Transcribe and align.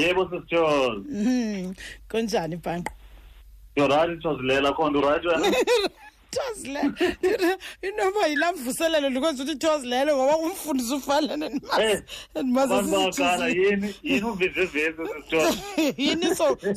yebo 0.00 0.22
sisjoz 0.30 0.98
mhm 1.10 1.66
konjani 2.12 2.56
bhanqo 2.64 2.92
you're 3.76 3.94
right 3.96 4.14
thozilela 4.24 4.70
khona 4.76 4.98
uright 4.98 5.24
wena 5.24 5.52
thozilela 6.36 7.50
inoba 7.88 8.22
yilamvuselelo 8.26 9.08
likwenza 9.14 9.42
ukuthi 9.44 9.58
thozilela 9.64 10.10
ngoba 10.16 10.36
umfundisi 10.36 10.94
ufanele 10.94 11.50
eh, 11.80 12.02
nimazizimakala 12.44 13.48
yini 13.48 13.94
yini 14.02 14.22
uvizivezi 14.26 15.02
sisjoz 15.16 15.54
yini 15.98 16.26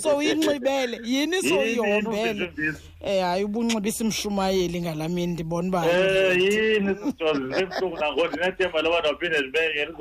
sowuyinxibele 0.04 0.97
yini 1.05 1.41
sowuyihombele 1.49 2.51
Eh 3.05 3.23
hayi 3.23 3.43
ubunxibisa 3.45 4.04
imshumayeli 4.05 4.81
ngalamini 4.81 5.33
ndibona 5.33 5.67
uba 5.70 5.79
Eh 5.86 6.38
yini 6.43 6.95
sisjoz 7.04 7.38
ebuhlungu 7.61 7.97
nangona 8.01 8.45
nethemba 8.45 8.81
loba 8.81 9.01
nophinde 9.01 9.39
libengele 9.41 9.93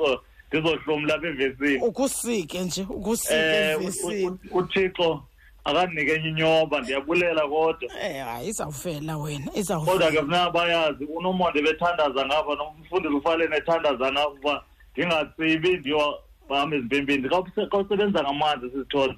ndizohlomla 0.51 1.13
apha 1.15 1.27
evesini 1.27 1.77
ukusike 1.83 2.59
nje 2.59 2.85
ukusike 2.89 3.33
eh, 3.35 3.73
evesini 3.75 4.37
uthixo 4.51 5.23
akanike 5.63 6.13
enye 6.13 6.29
inyoba 6.29 6.81
ndiyabulela 6.81 7.41
kodwa 7.47 7.89
eh 8.03 8.23
hayi 8.25 8.47
izawufela 8.49 9.17
wena 9.17 9.49
izawufela 9.55 9.93
kodwa 9.97 10.11
ke 10.11 10.21
funeka 10.21 10.49
bayazi 10.51 11.03
unomonde 11.05 11.61
bethandaza 11.61 12.25
ngapha 12.25 12.55
nomfundisi 12.55 13.13
ufaleni 13.15 13.55
ethandaza 13.55 14.11
ngapha 14.11 14.35
uba 14.39 14.63
ndingatsibi 14.93 15.71
ndiyobahamba 15.77 16.75
ezimpimpini 16.75 17.29
xa 17.29 17.77
usebenza 17.79 18.19
ngamanzi 18.23 18.69
sisithole 18.71 19.15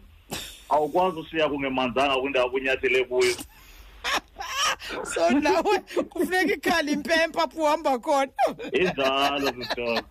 awukwazi 0.69 1.19
ushiya 1.19 1.49
kungemanzanga 1.49 2.15
kwindawo 2.19 2.49
kunyathele 2.49 3.03
kuyo 3.05 3.35
so 5.03 5.29
nawe 5.29 5.79
kufuneka 6.09 6.53
ikhali 6.53 6.91
impempa 6.91 7.47
puhamba 7.47 7.99
khona 7.99 8.31
injalo 8.71 9.51
sisikolo 9.53 10.01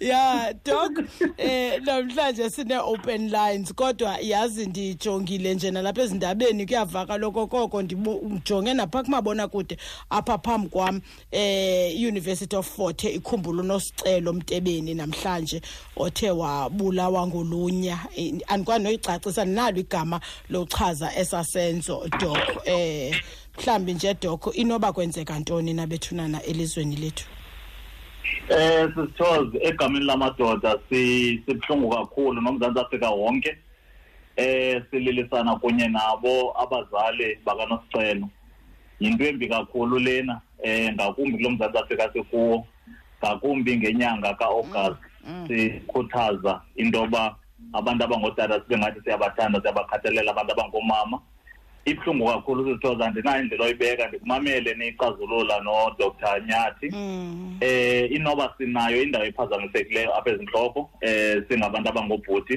ya 0.00 0.54
dok 0.64 0.92
eh 1.36 1.82
namhlanje 1.82 2.50
sine 2.50 2.76
open 2.78 3.30
lines 3.30 3.74
kodwa 3.74 4.18
yazi 4.22 4.66
ndijongile 4.66 5.54
nje 5.54 5.70
nalapha 5.70 6.02
ezindabeni 6.02 6.66
kuyavaka 6.66 7.18
lokho 7.18 7.46
koko 7.46 7.82
ndijonge 7.82 8.74
napha 8.74 9.02
kumabona 9.02 9.48
kude 9.48 9.76
apha 10.10 10.38
phambi 10.38 10.68
kwam 10.68 11.00
eh 11.30 11.96
University 12.08 12.56
of 12.56 12.76
Fort 12.76 13.02
Hare 13.02 13.14
ikhumbulo 13.14 13.62
nosicelo 13.62 14.32
mtebeni 14.32 14.94
namhlanje 14.94 15.62
othe 15.96 16.30
wabulawa 16.30 17.26
ngolunya 17.26 17.98
eh, 18.16 18.34
andikwanoyicacisa 18.46 19.44
ndinalo 19.44 19.78
igama 19.80 20.20
lochaza 20.50 21.16
esasenzo 21.16 22.08
dok 22.20 22.38
eh 22.66 23.14
mhlawumbi 23.58 23.94
nje 23.94 24.14
doko 24.22 24.48
inoba 24.62 24.88
kwenzeka 24.92 25.38
ntoni 25.38 25.72
nabethunana 25.74 26.38
elizweni 26.50 26.96
lethu 27.02 27.26
eh 28.60 28.86
sisithoze 28.94 29.58
egameni 29.68 30.06
lamadoda 30.08 30.72
sibuhlungu 30.88 31.88
kakhulu 31.96 32.38
nomzantsi 32.42 32.80
afrika 32.80 33.08
wonke 33.10 33.52
eh 34.36 34.82
sililisana 34.90 35.52
kunye 35.60 35.88
nabo 35.88 36.54
abazali 36.62 37.28
bakanosicelo 37.44 38.26
yinto 39.00 39.24
embi 39.30 39.48
kakhulu 39.48 39.98
lena 39.98 40.40
eh 40.62 40.92
ngakumbi 40.94 41.32
kulo 41.36 41.50
mzantsi 41.50 41.78
afrika 41.78 42.04
sikuwo 42.12 42.66
ngakumbi 43.20 43.76
ngenyanga 43.78 44.34
kaogast 44.34 45.00
mm, 45.26 45.34
mm. 45.34 45.46
sikhuthaza 45.48 46.60
into 46.76 46.98
yoba 46.98 47.36
abantu 47.72 48.04
abangootata 48.04 48.54
sibe 48.60 48.78
ngathi 48.78 49.00
siyabathanda 49.04 49.60
siyabakhathalela 49.60 50.30
abantu 50.30 50.52
abangoomama 50.52 51.18
ibuhlungu 51.88 52.26
kakhulu 52.26 52.62
uzithoza 52.62 53.06
andinayo 53.06 53.42
indlela 53.42 53.64
oyibeka 53.64 54.08
ndikumamele 54.08 54.74
niyicazulula 54.74 55.56
nodr 55.60 56.40
nyathi 56.48 56.88
um 56.92 57.56
inoba 58.16 58.46
sinayo 58.58 58.98
indawo 59.02 59.24
ephazamisekileyo 59.24 60.10
apha 60.16 60.30
ezintloko 60.32 60.80
um 60.80 60.86
eh, 61.00 61.42
singabantu 61.48 61.88
abangoobhuti 61.90 62.56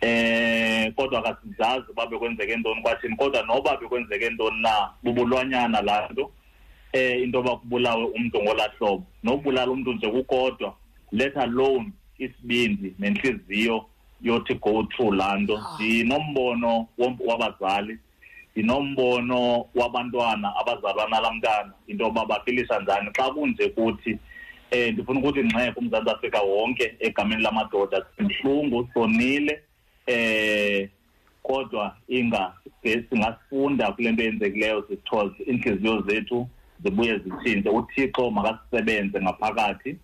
eh 0.00 0.92
kodwa 0.94 1.22
kasizazi 1.22 1.90
uba 1.90 2.06
bekwenzeke 2.06 2.56
ntoni 2.56 2.82
kwathini 2.82 3.16
kodwa 3.16 3.42
noba 3.42 3.76
bekwenzeke 3.76 4.30
ntoni 4.30 4.62
na 4.62 4.90
bubulwanyana 5.02 5.82
laa 5.82 6.08
nto 6.12 6.30
eh 6.92 7.22
into 7.22 7.36
yoba 7.38 7.56
kubulawe 7.56 8.04
umntu 8.04 8.42
ngolaa 8.42 8.72
hlobo 8.78 9.06
nobulala 9.24 9.70
umntu 9.72 9.92
nje 9.92 10.08
kukodwa 10.10 10.76
let 11.12 11.36
alone 11.36 11.90
isibindi 12.18 12.94
nentliziyo 12.98 13.84
yothi 14.22 14.54
go 14.54 14.82
through 14.82 15.14
laa 15.14 15.36
nto 15.38 15.56
ah. 15.58 15.74
ndinombono 15.80 16.86
wabazali 17.26 17.98
ndinombono 18.56 19.66
wabantwana 19.74 20.52
abazalwa 20.60 21.08
nalamntana 21.08 21.72
into 21.86 22.04
yoba 22.04 22.26
baphilisa 22.28 22.78
njani 22.80 23.08
xa 23.16 23.30
kunje 23.32 23.68
kuthi 23.72 24.12
um 24.72 24.92
ndifuna 24.92 25.18
ukuthi 25.20 25.42
ngxeko 25.48 25.80
umzantsi 25.80 26.10
afrika 26.12 26.40
wonke 26.40 26.94
egameni 27.00 27.42
lamadoda 27.42 27.98
ndihlungu 28.20 28.88
sonile 28.94 29.52
um 29.52 29.58
eh, 30.06 30.88
kodwa 31.42 31.96
inga 32.08 32.52
singafunda 33.08 33.92
kule 33.92 34.12
nto 34.12 34.22
eyenzekileyo 34.22 34.84
sithoze 34.88 35.42
iintliziyo 35.46 36.00
zethu 36.00 36.48
zibuye 36.84 37.18
zitshintshe 37.18 37.68
uthixo 37.70 38.30
makasisebenze 38.30 39.20
ngaphakathi 39.20 39.96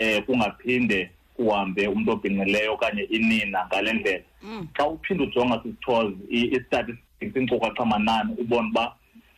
um 0.00 0.22
kungaphinde 0.22 1.10
uhambe 1.38 1.86
umntu 1.88 2.12
obhinqileyo 2.12 2.74
okanye 2.74 3.02
inina 3.10 3.66
ngale 3.66 3.90
ndlela 3.92 4.24
mm. 4.42 4.66
xa 4.76 4.86
uphinde 4.86 5.22
ujonga 5.26 5.56
sisithoze 5.62 6.16
istatistics 6.58 7.04
iinkcukacha 7.20 7.84
manani 7.84 8.34
ubona 8.40 8.68
uba 8.72 8.84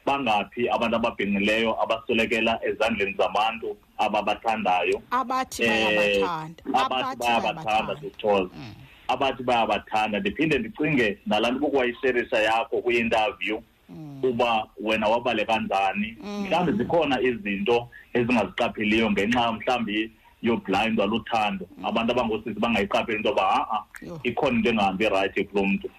bangaphi 0.06 0.62
abantu 0.74 0.94
ababhinqileyo 0.98 1.70
abaswelekela 1.82 2.52
ezandleni 2.68 3.12
zabantu 3.18 3.70
ababathandayo 4.04 4.96
abathi 5.20 5.62
eh, 5.64 5.70
bayabathanda 5.70 6.62
abathi 6.74 7.18
bayabathanda 7.20 8.00
sithoza 8.02 8.50
mm. 8.60 8.72
abathi 9.14 9.42
bayabathanda 9.48 10.16
ndiphinde 10.20 10.54
ndicinge 10.60 11.08
nalaa 11.28 11.50
nto 11.52 11.60
bokwayisherisa 11.64 12.38
yakho 12.48 12.76
kwi-interview 12.84 13.56
mm. 13.90 14.20
uba 14.28 14.50
wena 14.84 15.06
wabale 15.12 15.42
kanjani 15.48 16.08
mm. 16.24 16.30
mhlawumbi 16.42 16.72
zikhona 16.80 17.16
izinto 17.28 17.76
ezingaziqapheliyo 18.16 19.06
ngenxa 19.12 19.44
mhlawumbi 19.54 19.98
yoblindwa 20.42 21.06
luthando 21.06 21.68
mm. 21.78 21.84
abantu 21.84 22.12
abangosisi 22.12 22.60
bangayiqapheli 22.60 23.16
into 23.18 23.28
yoba 23.28 23.42
ha-a 23.42 23.76
ah, 23.78 23.86
ah, 24.14 24.18
ikhona 24.24 24.56
into 24.58 24.70
engahambi 24.70 25.04
irayithi 25.04 25.44
kulo 25.44 25.64
mntu 25.66 25.90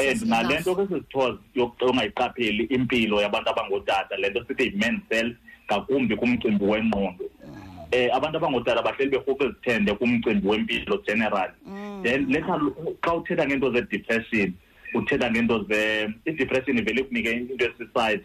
and 0.00 0.22
nale 0.24 0.58
nto 0.60 0.74
ke 0.74 0.84
sisithoza 0.88 1.38
yongayiqapheli 1.80 2.64
impilo 2.72 3.20
yabantu 3.22 3.50
abangootata 3.50 4.16
le 4.16 4.30
nto 4.32 4.44
sithi 4.48 4.64
yi-man 4.72 5.00
self 5.10 5.36
ngakumbi 5.68 6.16
kumcimbi 6.16 6.64
wengqondo 6.64 7.24
um 7.42 8.08
abantu 8.16 8.36
abangootata 8.40 8.82
bahleli 8.82 9.10
berhofu 9.12 9.44
ezithende 9.44 9.92
kumcimbi 9.94 10.48
wempilo 10.48 10.96
generally 11.06 11.52
mm. 11.66 12.02
then 12.02 12.26
letha 12.32 12.56
xa 13.04 13.12
uthetha 13.14 13.44
ngeento 13.46 13.68
zedepression 13.76 14.52
uthetha 14.96 15.28
ngeento 15.30 15.64
ze 15.68 16.08
idepression 16.24 16.78
ivele 16.78 17.02
kunike 17.04 17.28
into 17.32 17.60
esisayithi 17.64 18.24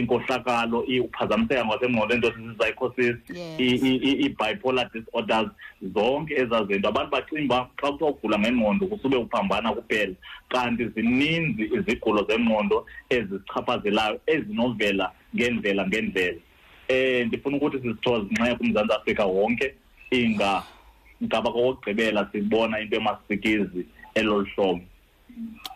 inkohlakalo 0.00 0.78
ukuphazamiseka 1.00 1.62
ngasengqondweni 1.64 2.14
into 2.14 2.32
sizizycosis 2.32 3.16
i-bipolar 3.30 4.92
disorders 4.94 5.48
zonke 5.94 6.32
ezazinto 6.42 6.88
abantu 6.90 7.10
bacinga 7.14 7.44
uba 7.46 7.58
xa 7.80 7.86
kuthiwa 7.92 8.10
ugula 8.12 8.36
ngengqondo 8.42 8.84
kusube 8.90 9.16
uphambana 9.24 9.68
kuphela 9.76 10.14
kanti 10.52 10.84
zininzi 10.94 11.62
izigulo 11.76 12.20
zengqondo 12.28 12.78
ezizichaphazelayo 13.16 14.16
ezinovela 14.34 15.06
ngendlela 15.36 15.82
ngendlela 15.88 16.40
um 16.92 17.24
ndifuna 17.26 17.56
ukuthi 17.56 17.78
sizithoze 17.82 18.26
nxeka 18.34 18.56
umzantsi 18.64 18.94
afrika 18.98 19.24
wonke 19.34 19.66
inga 20.18 20.52
ngaba 21.24 21.48
kokokugqibela 21.54 22.20
sibona 22.32 22.80
into 22.82 22.96
emasikizi 23.00 23.80
elolu 24.18 24.46
hlobo 24.54 24.82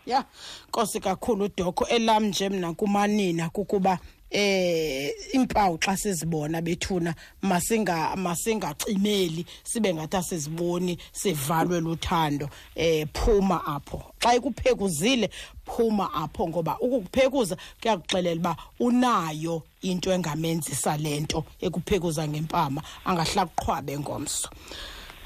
ya 0.05 0.23
nkosi 0.67 0.99
kakhulu 0.99 1.45
udoko 1.45 1.85
elam 1.87 2.23
nje 2.25 2.49
mna 2.49 2.73
kumanina 2.73 3.49
kukuba 3.49 3.99
eh 4.29 5.13
impawu 5.33 5.77
xa 5.83 5.97
sizibona 5.97 6.61
bethuna 6.61 7.15
masinga 7.41 8.15
masingacimeli 8.15 9.45
sibe 9.63 9.93
ngathi 9.93 10.17
asiziboni 10.17 10.97
sivalwe 11.11 11.81
luthando 11.81 12.49
eh 12.75 13.07
phuma 13.13 13.59
apho 13.75 14.03
xa 14.23 14.35
ikuphekuzile 14.37 15.29
phuma 15.65 16.07
apho 16.23 16.47
ngoba 16.47 16.79
ukukuphekuza 16.79 17.57
kuyakuxelela 17.81 18.39
uba 18.39 18.55
unayo 18.79 19.63
into 19.81 20.09
engamenzisa 20.15 20.97
lento 20.97 21.43
ekuphekuza 21.59 22.23
ngempama 22.27 22.81
angahlakuqhwabe 23.05 23.99
ngomso 23.99 24.49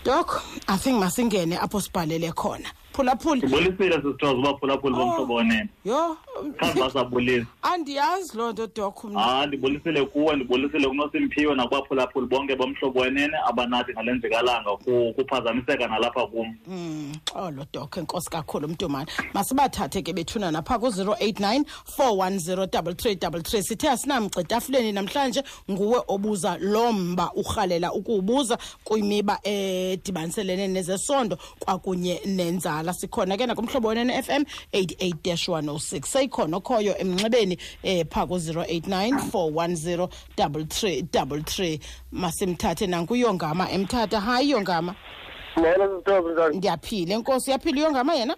dok 0.04 0.44
i 0.68 0.76
think 0.78 0.98
masingene 1.00 1.56
apho 1.62 1.78
sibhalele 1.82 2.32
khona 2.34 2.70
phulaphuli 2.96 3.42
ubulisile 3.46 3.96
sisithoza 4.02 4.34
uba 4.38 4.54
phulaphuli 4.58 4.96
oh, 4.96 4.98
bomhlobo 4.98 5.34
wenene 5.34 5.70
yho 5.86 6.18
khange 6.58 7.32
eh, 7.36 7.46
andiyazi 7.62 8.38
loo 8.38 8.52
nto 8.52 8.68
dok 8.76 9.04
mna 9.04 9.40
ah, 9.42 9.46
ndibulisile 9.46 10.06
kuwe 10.06 10.36
ndibulisile 10.36 10.88
kunosemphiwe 10.88 11.56
nakubaphulaphuli 11.56 12.28
bonke 12.28 12.56
bomhlobo 12.56 13.00
wenene 13.00 13.34
abanathi 13.48 13.92
ngalenzekalanga 13.94 14.78
kuphazamiseka 15.16 15.88
nalapha 15.88 16.28
kum 16.28 16.56
hmm, 16.66 17.12
xolo 17.34 17.66
dok 17.74 17.98
enkosi 17.98 18.30
kakhulu 18.30 18.68
mntumane 18.68 19.12
masibathathe 19.34 20.02
ke 20.02 20.14
bethuna 20.14 20.52
napha 20.52 20.80
ku-089 20.80 21.64
410 21.98 22.64
3333 22.66 23.62
sithe 23.62 23.90
asinamgcitafuleni 23.90 24.92
namhlanje 24.92 25.44
nguwe 25.72 26.02
obuza 26.08 26.58
lo 26.62 26.92
mba 26.94 27.32
urhalela 27.34 27.94
ukuwubuza 27.94 28.58
kwimiba 28.84 29.40
eh, 29.44 29.92
edibaniselene 29.94 30.68
nezesondo 30.68 31.38
kwakunye 31.60 32.22
nenzalo 32.26 32.85
bhala 32.86 32.94
sikhona 32.94 33.38
ke 33.38 33.48
nakumhlobo 33.48 33.88
wena 33.90 34.04
ne-fm 34.08 34.44
88-106 34.74 36.06
seyikhona 36.08 36.58
okhoyo 36.58 36.94
emnxebeni 37.02 37.58
um 37.84 38.06
phaa 38.14 38.26
ku-089 38.28 40.08
410 40.38 41.06
33 41.12 41.80
masimthathe 42.24 42.86
nankuyongama 42.92 43.66
emthatha 43.76 44.20
hayi 44.28 44.50
yongama 44.54 44.96
molo 45.58 46.54
ndiyaphila 46.54 47.14
enkosi 47.18 47.48
uyaphila 47.50 47.78
uyongama 47.82 48.14
yena 48.20 48.36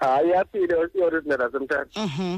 hayi 0.00 0.24
uyaphile 0.30 0.74
olisiyorisnela 0.80 1.50
semthatha 1.52 2.00
um 2.00 2.06
mhm. 2.06 2.32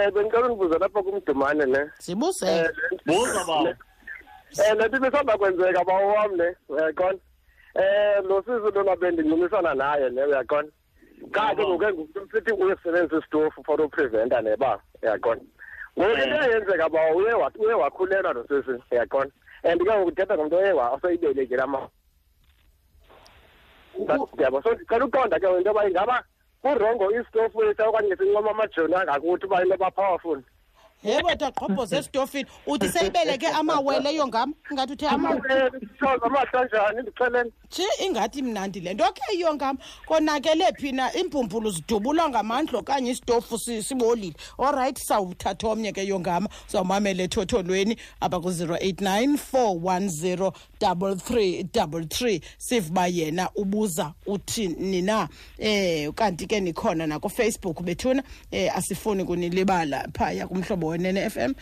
eh, 0.00 0.10
bendicela 0.14 0.46
undibuza 0.46 0.78
lapha 0.78 1.02
kumdumane 1.02 1.64
ne 1.66 1.82
zibuse 1.98 2.46
eh, 2.46 2.70
le 4.76 4.86
nto 4.88 4.96
ibisanda 4.96 5.38
kwenzeka 5.38 5.84
bawam 5.84 6.36
ne 6.36 6.46
uyaqona 6.68 7.18
eh 7.78 8.20
lo 8.24 8.42
sizo 8.42 8.70
lona 8.74 8.96
bendincumisana 8.96 9.74
naye 9.74 10.08
le 10.10 10.22
uyaqona 10.26 10.68
kade 11.30 11.62
ngoke 11.62 11.86
ngumuntu 11.88 12.20
msithi 12.26 12.52
uyesebenzisa 12.52 13.18
isitofu 13.18 13.62
for 13.66 13.80
upreventa 13.80 14.40
neba 14.42 14.82
uyaqona 15.02 15.40
ngoku 15.98 16.18
into 16.22 16.36
eh. 16.38 16.44
eyenzeka 16.46 16.88
ba 16.88 17.14
uye 17.14 17.32
wakhulelwa 17.74 18.32
lo 18.34 18.42
sisi 18.50 18.74
uyaqona 18.92 19.30
and 19.62 19.78
ke 19.86 19.92
ngokuthetha 19.94 20.34
ngomntu 20.36 20.56
oyewa 20.58 20.90
oseyibelekile 20.98 21.62
ama 21.62 21.86
yabo 24.42 24.62
so 24.62 24.74
ndicela 24.74 25.04
uqonda 25.06 25.38
ke 25.40 25.46
into 25.46 25.70
yoba 25.70 25.86
ingaba 25.88 26.22
kurongo 26.62 27.10
isitofu 27.14 27.62
ethu 27.62 27.82
okanye 27.86 28.16
sincoma 28.18 28.50
amajoni 28.50 28.94
angakuthi 28.94 29.46
uba 29.46 29.62
into 29.62 29.72
yoba 29.78 29.90
powerful 29.90 30.42
yebo 31.04 31.34
taqhobho 31.36 31.86
zesitofini 31.86 32.46
uthi 32.66 32.88
seyibeleke 32.88 33.46
amawele 33.46 34.24
ngam 34.28 34.54
ingathi 34.70 34.92
uthe 34.92 35.08
amahlanjani 35.08 37.02
ingathi 38.04 38.42
mnandi 38.42 38.80
le 38.80 38.94
nto 38.94 39.04
okay 39.08 39.38
yongam 39.40 39.78
konakele 40.06 40.64
phi 40.78 40.92
na 40.92 41.14
iimpumpulo 41.16 41.70
zidubulwa 41.70 42.28
ngamandla 42.28 42.78
okanye 42.78 43.10
isitofu 43.10 43.58
sibolile 43.58 44.34
olrayithi 44.58 45.02
sawuthatha 45.04 45.68
omnye 45.68 45.92
ke 45.92 46.06
yongama 46.06 46.48
sawumamela 46.66 47.22
ethotholweni 47.22 47.96
apha 48.20 48.40
ku-089 48.40 49.38
410 49.52 50.52
3333 50.80 52.40
sivuba 52.58 53.06
yena 53.06 53.50
ubuza 53.54 54.14
uthi 54.26 54.68
nina 54.68 55.28
um 55.62 56.12
kanti 56.12 56.46
ke 56.46 56.60
nikhona 56.60 57.06
nakufacebook 57.06 57.82
bethuna 57.82 58.20
um 58.22 58.28
eh, 58.52 58.76
asifuni 58.76 59.24
kunilibala 59.24 60.08
phaya 60.12 60.46
kumhlobo 60.46 60.87
ngobonene 60.88 61.30
FM 61.30 61.52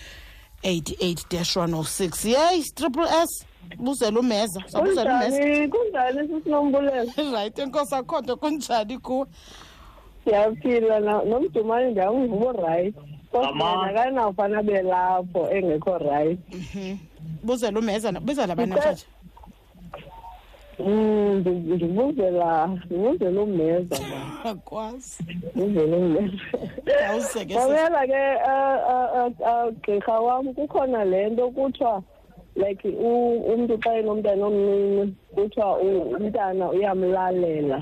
88-106 0.62 2.28
yeyi 2.28 2.62
triple 2.74 3.06
s 3.26 3.44
buzela 3.78 4.20
umeza 4.20 4.60
sabuzela 4.66 5.14
umeza 5.14 5.68
kunjani 5.72 6.28
sisinombulezo 6.28 7.12
right 7.34 7.58
enkosi 7.58 7.94
akho 7.94 8.20
nto 8.22 8.36
kunjani 8.36 8.98
kuwe 8.98 9.26
ndiyaphila 10.22 11.00
nomdumane 11.00 11.90
ndiyamvuba 11.90 12.46
orayithi 12.50 13.00
kodwana 13.32 13.92
kanawufana 13.94 14.62
belapho 14.62 15.42
engekho 15.56 15.98
rayithi 15.98 16.56
mhm. 16.58 16.96
buzela 17.44 17.78
umeza 17.80 18.12
bizela 18.12 18.52
abanatshatsha 18.52 19.06
Mm, 20.78 21.40
ngibuzela 21.72 22.68
ngibuzela 22.68 23.40
umeza 23.48 23.96
akwazi 24.50 25.24
ngibuzela 25.56 25.96
umeza 26.04 26.44
kodwa 27.56 28.02
ke 28.06 29.96
gqirha 29.96 30.16
wam 30.20 30.44
kukhona 30.54 31.00
le 31.08 31.20
nto 31.32 31.44
kuthiwa 31.56 31.96
like 32.60 32.88
umntu 32.92 33.74
xa 33.80 33.90
enomntana 34.00 34.42
omncinci 34.48 35.14
kuthiwa 35.34 35.78
umntana 36.14 36.64
uyamlalela 36.76 37.78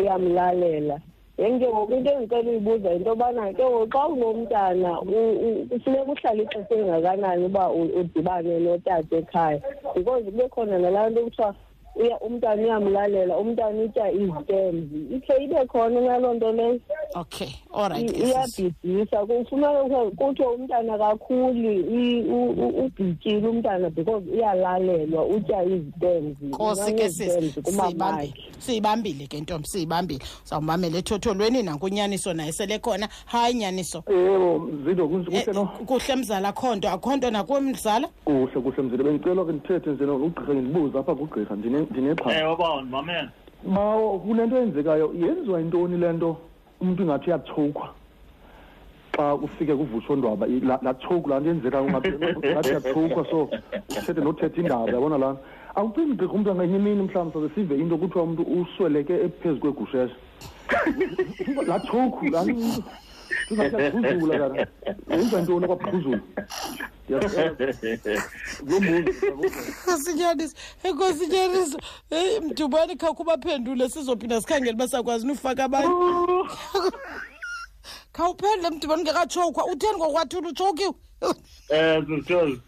uyamlalela 0.00 0.96
yeni 1.38 1.56
ke 1.60 1.68
ngoku 1.68 1.92
into 1.92 2.10
endicela 2.16 2.48
uyibuza 2.50 2.88
into 2.96 3.08
yobana 3.12 3.52
ke 3.52 3.64
ngoku 3.68 3.86
xa 3.92 4.02
unomntana 4.16 4.90
kufuneka 5.68 6.08
uhlale 6.12 6.40
ixesha 6.44 6.72
elingakanani 6.74 7.42
uba 7.48 7.62
udibane 8.00 8.54
notate 8.64 9.12
ekhaya 9.20 9.60
because 9.94 10.24
kube 10.32 10.48
khona 10.48 10.78
nalaa 10.80 11.10
nto 11.12 11.24
kuthiwa 11.28 11.50
umntana 12.20 12.62
uyamlalela 12.62 13.36
umntana 13.38 13.80
utya 13.82 14.10
izitemzi 14.12 14.96
ikhe 15.16 15.44
ibe 15.44 15.66
khona 15.66 16.00
naloo 16.00 16.34
nto 16.34 16.52
leyo 16.52 16.80
okay 17.14 17.48
allright 17.74 18.16
iyabhidisa 18.16 19.18
kufuneka 19.26 20.10
kuthiwe 20.16 20.48
umntana 20.48 20.98
kakhuli 20.98 21.82
ubhityile 22.82 23.48
umntana 23.48 23.90
because 23.94 24.24
uyalalelwa 24.30 25.24
utya 25.26 25.62
izitems 25.64 26.36
kosi 26.50 26.92
ke 26.92 27.08
siyibambile 28.58 29.26
ke 29.26 29.40
ntombi 29.40 29.68
siyibambile 29.68 30.24
sawumamela 30.44 30.98
ethotholweni 30.98 31.62
nankunyaniso 31.62 32.32
naye 32.34 32.52
selekhona 32.52 33.08
hayi 33.26 33.54
nyaniso 33.54 34.02
yebo 34.08 34.68
zindo 34.84 35.24
eh, 35.32 35.46
kuhle 35.86 36.16
mzala 36.16 36.48
akho 36.48 36.74
nto 36.76 36.88
akho 36.90 37.16
nto 37.16 37.30
nakuwe 37.30 37.60
mzala 37.60 38.08
kuhle 38.24 38.46
kuhle 38.60 38.82
mzila 38.82 39.04
bendicela 39.04 39.44
ke 39.44 39.52
ndithethe 39.52 39.90
nje 39.90 40.04
ugqirha 40.04 40.52
ndibuza 40.54 40.98
apha 40.98 41.14
kugqirha 41.14 41.56
ndine 41.56 41.79
ndinexhala 41.88 42.34
eh, 42.36 42.42
ewe 42.44 42.56
bawo 42.56 42.80
ndimamele 42.82 43.28
mawo 43.64 44.18
kule 44.20 44.42
nto 44.46 44.56
eyenzekayo 44.60 45.06
yenziwa 45.22 45.58
yintoni 45.60 45.96
le 46.02 46.08
nto 46.12 46.30
umntu 46.82 47.00
ingathi 47.02 47.28
uyatshowukhwa 47.30 47.88
xa 49.16 49.24
ufike 49.34 49.74
kuvutsho 49.76 50.12
ndwaba 50.16 50.44
latshoku 50.86 51.24
laa 51.30 51.40
nto 51.40 51.48
yenzekayo 51.50 51.84
ngathi 51.90 52.10
uyatshowukhwa 52.42 53.26
so 53.30 53.38
uthethe 53.96 54.20
nothetha 54.26 54.58
indaba 54.62 54.86
yabona 54.96 55.16
laa 55.22 55.32
nto 55.36 55.42
awucingi 55.78 56.12
gqirha 56.16 56.32
umntu 56.36 56.48
angenye 56.50 56.76
imini 56.80 57.02
mhlawumbi 57.06 57.32
sazesive 57.36 57.72
into 57.80 57.94
kuthiwa 58.00 58.22
umntu 58.26 58.42
usweleke 58.58 59.14
ephezu 59.26 59.58
kwegushesha 59.62 60.16
latshoku 61.68 62.20
laa 62.32 62.44
nto 62.44 62.82
singasaphuzula 63.50 64.50
kana 64.50 64.66
wenza 65.10 65.36
ntoni 65.42 65.66
kwaphuzula 65.68 66.18
nkosinyanisa 69.38 70.56
enkosinyanisa 70.86 71.78
heyi 72.10 72.32
mdubani 72.46 72.94
khakho 73.00 73.22
ubaphendule 73.24 73.84
sizophinda 73.94 74.40
sikhangele 74.40 74.72
uba 74.78 74.88
sakwazi 74.92 75.24
nufaka 75.26 75.62
abanye 75.66 75.90
khawuphendule 78.16 78.70
mdubani 78.76 79.00
ungekatshowukwa 79.02 79.62
utheni 79.72 79.96
ngokwathula 79.98 80.48
utshokiwe 80.48 80.92
eh, 81.70 81.98
um 81.98 82.06
sisithoze 82.06 82.58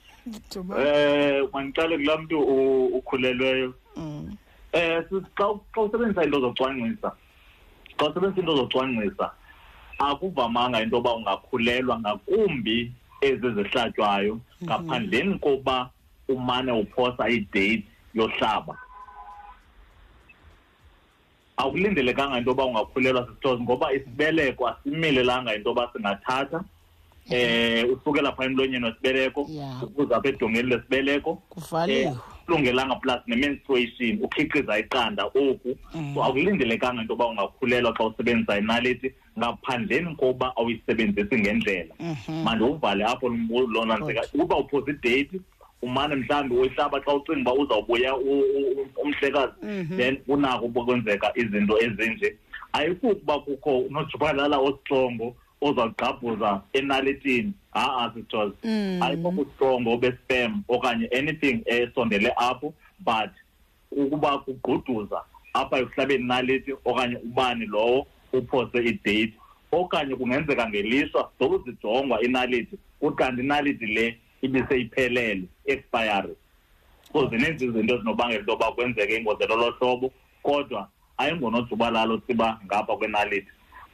eh, 0.78 1.44
um 1.44 1.50
mandiqale 1.52 1.94
kulaa 1.99 2.17
mntu 2.23 2.37
ukhulelweyo 2.99 3.75
um 3.96 4.37
xa 5.38 5.81
usebenzisa 5.82 6.25
into 6.25 6.40
zocwangcisa 6.44 7.11
xa 7.99 8.02
usebenzisa 8.08 8.40
into 8.43 8.55
zocwangcisa 8.61 9.26
akuvamanga 10.10 10.80
into 10.82 10.97
yoba 10.97 11.14
ungakhulelwa 11.14 11.99
ngakumbi 12.00 12.92
ezi 13.21 13.50
zihlatywayo 13.54 14.35
mhm. 14.35 14.64
ngaphandleni 14.66 15.38
koba 15.38 15.90
umane 16.28 16.73
uphosa 16.73 17.28
ideyithi 17.28 17.87
yohlaba 18.14 18.76
akulindelekanga 21.56 22.38
into 22.38 22.50
yoba 22.50 22.64
ungakhulelwa 22.64 23.26
sisithosi 23.26 23.62
ngoba 23.62 23.92
isibeleko 23.94 24.68
asimelelanga 24.68 25.54
into 25.54 25.68
yoba 25.68 25.88
singathatha 25.92 26.64
um 27.30 27.90
usukela 27.94 28.32
phaa 28.32 28.44
emlonyeni 28.44 28.85
wesibeleko 28.85 29.40
ukuze 29.87 30.14
apha 30.14 30.28
edongeni 30.28 30.68
lesibeleko 30.68 31.42
eh, 31.88 32.12
lungelanga 32.49 32.94
plus 32.97 33.21
ne-menstruation 33.26 34.18
ukhiqiza 34.23 34.78
iqanda 34.82 35.25
oku 35.30 35.76
so 35.92 35.99
mhm. 35.99 36.18
akulindelekanga 36.18 37.02
into 37.02 37.12
yoba 37.14 37.26
ungakhulelwa 37.30 37.94
xa 37.99 38.04
usebenzisa 38.04 38.59
inaliti 38.59 39.12
ngaphandleni 39.38 40.16
koba 40.16 40.52
awuyisebenzisi 40.58 41.36
ngendlela 41.36 41.94
mhm. 42.00 42.42
manje 42.44 42.64
uvale 42.64 43.02
apho 43.04 43.28
lona 43.74 43.94
nzeka 44.00 44.22
ukuba 44.34 44.56
uphoze 44.56 44.90
idate 44.92 45.40
umane 45.84 46.14
mhlawumbi 46.16 46.54
uyihlaba 46.60 46.98
xa 47.04 47.12
ucinga 47.16 47.50
uba 47.52 47.52
uzawubuya 47.62 48.12
umhlekazi 49.02 49.52
mhm. 49.64 49.96
then 49.98 50.14
unako 50.32 50.64
ukwenzeka 50.70 51.26
izinto 51.40 51.74
ezinje 51.84 52.28
ayikukuba 52.76 53.34
kukho 53.44 53.72
unojubalala 53.78 54.56
ostrongo 54.58 55.26
ozawugqabhuza 55.62 56.50
enalitini 56.72 57.52
ha-a 57.72 58.12
sisters 58.14 58.52
mm. 58.66 59.02
ayikho 59.02 59.30
kustrongo 59.36 59.96
bespam 59.96 60.62
okanye 60.68 61.06
anything 61.18 61.62
esondele 61.66 62.28
apho 62.36 62.74
but 63.00 63.30
ukuba 63.90 64.38
kugquduza 64.44 65.20
apha 65.54 65.78
ekuhlabeni 65.80 66.24
nalithi 66.24 66.72
okanye 66.84 67.16
ubani 67.16 67.66
lowo 67.66 68.00
uphoste 68.32 68.80
ideyithi 68.84 69.34
okanye 69.72 70.16
kungenzeka 70.16 70.68
ngelishwa 70.68 71.30
zowuzijongwa 71.38 72.20
inaliti 72.24 72.76
kukanti 73.00 73.40
inaliti 73.42 73.86
le 73.86 74.18
ibiseyiphelele 74.42 75.44
expire 75.64 76.34
so 77.12 77.28
zininzi 77.28 77.64
izinto 77.68 77.94
ezinobangela 77.94 78.40
into 78.40 78.52
yoba 78.52 78.72
kwenzeke 78.72 79.16
ingozi 79.16 79.46
lolo 79.48 79.70
hlobo 79.76 80.12
kodwa 80.42 80.88
ayingonojuba 81.18 81.90
lalo 81.90 82.20
siba 82.26 82.60
ngapha 82.64 82.96
kwenaliti 82.96 83.52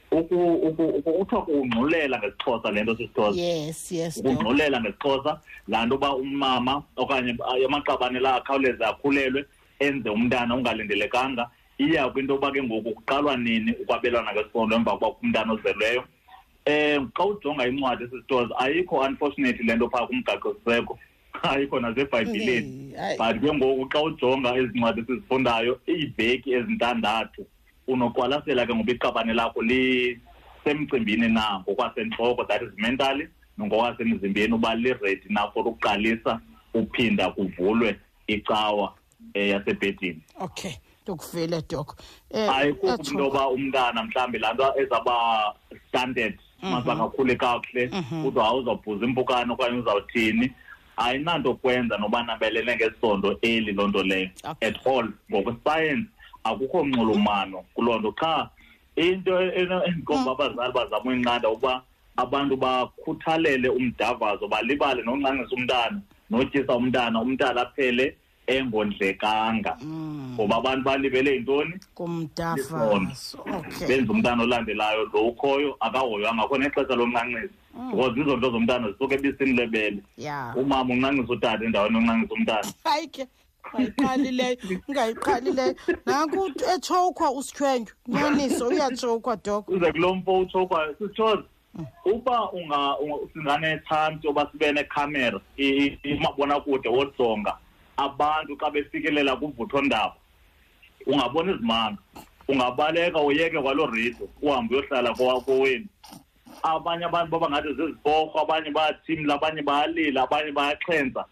kuthiwa 0.09 1.41
kungxulela 1.45 2.15
ngesixhosa 2.19 2.71
le 2.71 2.83
nto 2.83 2.93
sisixhosa 2.95 3.39
yes 3.41 3.91
yes 3.91 4.13
ukungxulela 4.19 4.77
ngesixhosa 4.81 5.31
laa 5.67 5.85
nto 5.85 5.95
uba 5.95 6.15
umama 6.15 6.83
okanye 6.95 7.35
amaqabane 7.65 8.19
la 8.19 8.31
akhawuleze 8.39 8.83
akhulelwe 8.87 9.41
enze 9.83 10.09
umntana 10.09 10.55
ungalindelekanga 10.55 11.49
iya 11.79 12.07
kwinto 12.11 12.33
yokuba 12.33 12.51
ke 12.51 12.61
ngoku 12.63 12.91
kuqalwa 12.91 13.33
nini 13.37 13.71
ukwabelwana 13.81 14.33
ngesondo 14.35 14.75
emva 14.75 14.91
kokuba 14.99 15.21
umntana 15.23 15.51
ozelweyo 15.55 16.01
um 16.67 17.03
xa 17.17 17.23
ujonga 17.25 17.67
incwadi 17.71 18.03
esisitores 18.03 18.51
ayikho 18.61 18.95
unfortunately 19.07 19.63
le 19.67 19.73
nto 19.75 19.87
phaa 19.89 20.07
kumgaqosiseko 20.07 20.93
ayikho 21.49 21.79
nasebhayibhileni 21.79 22.93
but 23.19 23.35
ke 23.41 23.49
ngoku 23.57 23.83
xa 23.93 23.99
ujonga 24.09 24.49
ezi 24.59 24.75
ncwadi 24.79 25.01
esizifundayo 25.01 25.73
iibheki 25.91 26.49
ezintandathu 26.59 27.41
unoqwalasela 27.87 28.65
ke 28.67 28.71
ngoba 28.75 28.91
iqabane 28.93 29.33
lakho 29.39 29.59
lisemcimbini 29.69 31.29
na 31.31 31.59
ngokwasentloko 31.63 32.43
that 32.47 32.61
is 32.61 32.73
mentally 32.77 33.25
nongokwasemzimbeni 33.57 34.53
uba 34.53 34.75
liredi 34.75 35.27
na 35.31 35.47
for 35.51 35.63
ukuqalisa 35.67 36.39
uphinda 36.73 37.29
kuvulwe 37.31 37.95
icawa 38.27 38.95
um 39.35 39.41
yasebhedini 39.47 40.19
okay 40.39 40.75
ukuvele 41.09 41.61
dok 41.69 41.95
eh, 42.31 42.49
hayi 42.49 42.73
kungoba 42.73 43.49
umntana 43.49 43.99
mhlawumbi 44.03 44.39
laa 44.39 44.53
nto 44.53 44.67
ezaba 44.81 45.15
standard 45.89 46.35
mhm. 46.63 46.69
maza 46.71 46.93
kakhulu 46.95 47.33
kakuhle 47.37 47.87
kodwa 47.87 48.03
mhm. 48.11 48.39
awuzawubhuza 48.39 49.05
impukane 49.09 49.49
okanye 49.53 49.77
uzawuthini 49.81 50.47
ayinanto 50.97 51.53
kwenza 51.61 51.97
noba 51.97 52.23
nabelele 52.23 52.71
ngesondo 52.75 53.37
eli 53.41 53.71
loo 53.73 53.87
nto 53.89 54.03
leyo 54.03 54.29
at 54.45 54.77
all 54.87 55.09
ngokwesayensi 55.31 56.09
akukho 56.45 56.79
nxulumano 56.87 57.57
kuloo 57.73 57.99
nto 58.01 58.11
qha 58.19 58.33
into 58.95 59.33
endikomba 59.57 60.31
e-, 60.31 60.45
e-, 60.45 60.49
mhm. 60.49 60.59
abazali 60.59 60.73
bazama 60.75 61.07
uyinqanda 61.11 61.47
ukuba 61.49 61.73
abantu 62.21 62.53
bakhuthalele 62.63 63.67
umdavazo 63.69 64.45
balibale 64.51 65.01
nongxangxisa 65.01 65.55
umntana 65.57 66.01
notyisa 66.29 66.73
umntana 66.79 67.17
umntana 67.25 67.59
aphele 67.65 68.05
engondlekanga 68.49 69.77
mm. 69.81 70.33
ngoba 70.33 70.55
abantu 70.57 70.83
balibele 70.85 71.33
yintoni 71.33 71.73
kumdafaso 71.95 73.45
benza 73.87 74.11
umntana 74.13 74.43
olandelayo 74.43 75.05
lo 75.13 75.27
ukhoyo 75.29 75.77
akahoywanga 75.79 76.47
khona 76.49 76.65
ixesha 76.67 76.95
lomncancisi 76.97 77.53
mm. 77.77 77.91
because 77.93 78.15
izinto 78.21 78.51
zomntana 78.51 78.87
zisuke 78.91 79.13
ebisini 79.15 79.53
lebele 79.53 79.99
umama 80.55 80.93
uncancisa 80.93 81.33
utata 81.33 81.63
endaweni 81.65 81.95
yoncancisa 81.95 82.73
umntana 82.83 83.07
ngayiqalileyo 83.73 84.57
ngayiqalileyo 84.89 85.73
nanku 86.05 86.39
etshowukhwa 86.75 87.31
usithwengu 87.31 87.91
nyaniso 88.07 88.67
uyatshowukhwa 88.67 89.35
doko 89.45 89.71
uze 89.73 89.91
kulo 89.91 90.15
mfo 90.15 90.39
utshowukhwayo 90.39 90.95
sisitshoze 90.97 91.43
mm. 91.73 91.85
uba 92.13 92.39
singanethanti 93.33 94.27
yoba 94.27 94.49
sibe 94.51 94.71
nekhamera 94.71 95.39
umabonakude 96.17 96.89
wojonga 96.89 97.53
abantu 98.05 98.55
xa 98.57 98.71
befikelela 98.71 99.35
kuvuthondaba 99.35 100.15
ungabona 101.07 101.51
izimanga 101.51 101.97
ungabaleka 102.47 103.19
uyeke 103.21 103.59
kwaloo 103.61 103.91
redo 103.91 104.27
uhambe 104.41 104.75
uyohlala 104.75 105.11
kowenu 105.45 105.87
abanye 106.63 107.05
abantu 107.09 107.29
babangathi 107.33 107.67
ziziporho 107.75 108.35
abanye 108.43 108.69
bayathimla 108.71 109.31
abanye 109.35 109.61
bayalila 109.61 110.19
abanye 110.25 110.51
bayaxhentsa 110.57 111.19
um 111.19 111.25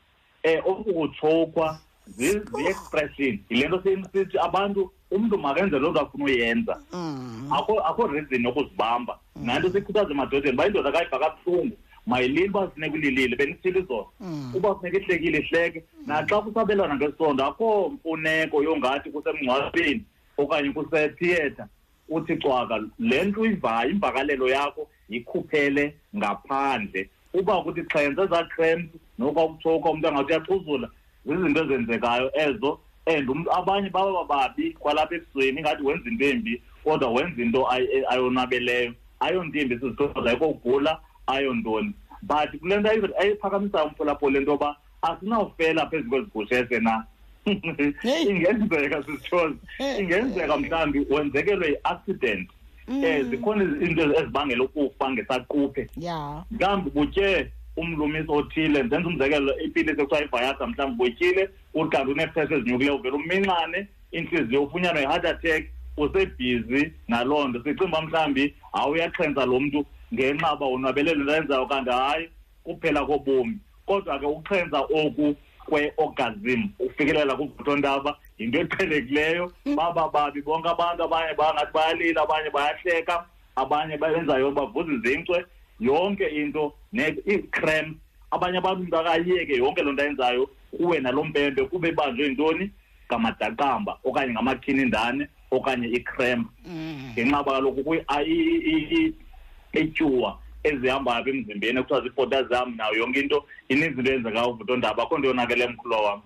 eh, 0.43 0.59
oku 0.69 0.91
kutshowkhwa 0.97 1.79
zi-expression 2.07 3.39
yile 3.49 3.67
nto 3.67 3.79
siyisithi 3.83 4.37
abantu 4.47 4.91
umntu 5.15 5.35
makenze 5.37 5.75
loo 5.79 5.91
nto 5.91 6.01
afuna 6.03 6.25
uyenza 6.25 6.73
mm-hmm. 6.93 7.53
akho 7.87 8.03
reason 8.11 8.41
yokuzibamba 8.45 9.13
nanto 9.35 9.67
sikhuthaza 9.69 10.11
emadodeni 10.13 10.55
uba 10.55 10.67
indoda 10.67 10.91
kayibha 10.91 11.19
kabuhlungu 11.19 11.77
mayilile 12.07 12.41
mm. 12.47 12.55
uba 12.55 12.71
sinekulilile 12.75 13.35
benisilisona 13.37 14.05
uba 14.55 14.75
funeka 14.75 14.97
ihlekile 14.99 15.37
ihleke 15.39 15.83
mm. 15.99 16.05
naxa 16.07 16.41
kusabelwana 16.41 16.95
ngesondo 16.95 17.45
akho 17.45 17.89
mfuneko 17.89 18.63
yongathi 18.63 19.09
kusemngcwabeni 19.11 20.03
okanye 20.37 20.71
kusetheatre 20.71 21.65
uthi 22.09 22.35
cwaka 22.39 22.79
le 22.99 23.23
nto 23.25 23.41
uyivayo 23.41 23.89
imvakalelo 23.89 24.47
yakho 24.49 24.87
yikhuphele 25.09 25.85
ngaphandle 26.15 27.09
uba 27.33 27.55
kuthi 27.63 27.81
xhenze 27.91 28.21
ezaa 28.23 28.43
cramps 28.55 28.95
nokwakuthoka 29.19 29.89
umntu 29.91 30.07
angathi 30.07 30.31
uyaxhuzula 30.33 30.87
zizinto 31.27 31.59
ezenzekayo 31.63 32.27
ezo 32.45 32.71
and 33.11 33.27
um, 33.29 33.43
abanye 33.55 33.89
baba 33.91 34.23
babi 34.31 34.71
kwalapha 34.79 35.15
ebusweni 35.19 35.59
ingathi 35.59 35.83
wenza 35.83 36.07
into 36.09 36.25
embi 36.31 36.53
kodwa 36.83 37.09
wenza 37.15 37.39
into 37.43 37.61
ayonwabeleyo 38.09 38.93
ayonto 39.19 39.55
embi 39.59 39.75
sizithoza 39.79 40.23
ayikokugula 40.29 40.95
ayondoni 41.27 41.93
but 42.23 42.49
kule 42.59 42.77
nto 42.79 42.89
ayiphakamisayo 43.19 43.85
umphulaphula 43.85 44.31
le 44.33 44.39
nto 44.39 44.51
yoba 44.51 44.75
asinawufela 45.01 45.89
phezu 45.89 46.09
kwezigushese 46.09 46.79
na 46.79 47.05
ingenzeka 48.29 49.03
sisitshozi 49.05 49.57
ingenzeka 49.99 50.57
mhlawumbi 50.57 51.05
wenzekelwe 51.09 51.67
yi-accident 51.69 52.49
um 52.87 53.29
zikhona 53.29 53.63
izinto 53.63 54.01
ezibangela 54.19 54.63
ukufa 54.63 55.11
ngesaquphe 55.11 55.87
mhlawumbi 55.97 56.89
kutye 56.91 57.51
umlumisi 57.77 58.31
othile 58.31 58.83
ndenza 58.83 59.07
umzekelo 59.09 59.57
ipilisi 59.59 60.01
ekuthiwa 60.01 60.21
iviata 60.23 60.67
mhlawumbi 60.67 60.97
butyile 60.97 61.43
uthi 61.73 61.89
kanti 61.93 62.11
uneefesi 62.11 62.53
ezinyukileyo 62.53 62.95
uvele 62.97 63.15
uminxane 63.15 63.87
intliziyo 64.11 64.63
ufunyanwa 64.63 65.01
yi-heart 65.01 65.25
attack 65.25 65.63
usebhizi 65.97 66.93
naloo 67.07 67.47
nto 67.47 67.59
sicinga 67.63 67.85
uba 67.85 68.01
mhlawumbi 68.01 68.53
awuyaxhentsa 68.73 69.45
lo 69.45 69.59
mntu 69.59 69.85
ngenxa 70.13 70.53
uba 70.55 70.65
unwabelelo 70.65 71.23
lenzayo 71.23 71.65
kanti 71.67 71.91
hayi 71.91 72.25
kuphela 72.63 73.05
kobomi 73.05 73.57
kodwa 73.85 74.19
ke 74.19 74.25
ukuchenza 74.25 74.79
oku 74.83 75.35
kwe-orgasm 75.67 76.61
ukufikelela 76.79 77.35
kuvuthondaba 77.35 78.15
yinto 78.39 78.57
eqhelekileyo 78.63 79.51
mm. 79.65 79.75
baba 79.75 80.07
babi 80.09 80.39
bonke 80.41 80.69
abantu 80.71 81.01
abanye 81.07 81.33
bangathi 81.35 81.71
bayalila 81.75 82.19
abanye 82.23 82.49
bayahleka 82.55 83.15
abanye 83.59 83.95
benzayo 83.99 84.47
bavuza 84.55 84.91
izinkcwe 84.95 85.37
yonke 85.83 86.27
into 86.39 86.71
iicrem 86.95 87.95
abanye 88.31 88.57
abantu 88.63 88.79
umntu 88.83 88.95
akayeke 88.97 89.57
yonke 89.59 89.81
loo 89.83 89.91
nto 89.91 90.03
ayenzayo 90.03 90.43
kuwe 90.77 90.99
nalo 91.03 91.19
mpempe 91.27 91.65
kube 91.67 91.89
ibanjwe 91.91 92.23
yintoni 92.27 92.65
ngamadaqamba 93.07 93.91
okanye 94.07 94.31
ngamakhini 94.39 94.85
ndane 94.87 95.23
okanye 95.51 95.87
icrem 95.99 96.45
mm. 96.65 97.09
ngenxa 97.11 97.37
uba 97.43 97.51
kaloku 97.59 97.81
etyuwa 99.77 100.29
ezihambayo 100.63 101.23
emzimbeni 101.29 101.79
ekuthiwa 101.79 102.01
zii-potassium 102.03 102.75
nayo 102.77 102.95
yonke 103.01 103.19
into 103.23 103.39
ininzi 103.71 103.99
into 103.99 104.11
eyenzekayo 104.11 104.49
uvuthondaba 104.51 105.03
akho 105.03 105.17
nto 105.17 105.27
yonakele 105.27 105.67
mkhuluwa 105.67 106.01
wam 106.01 106.21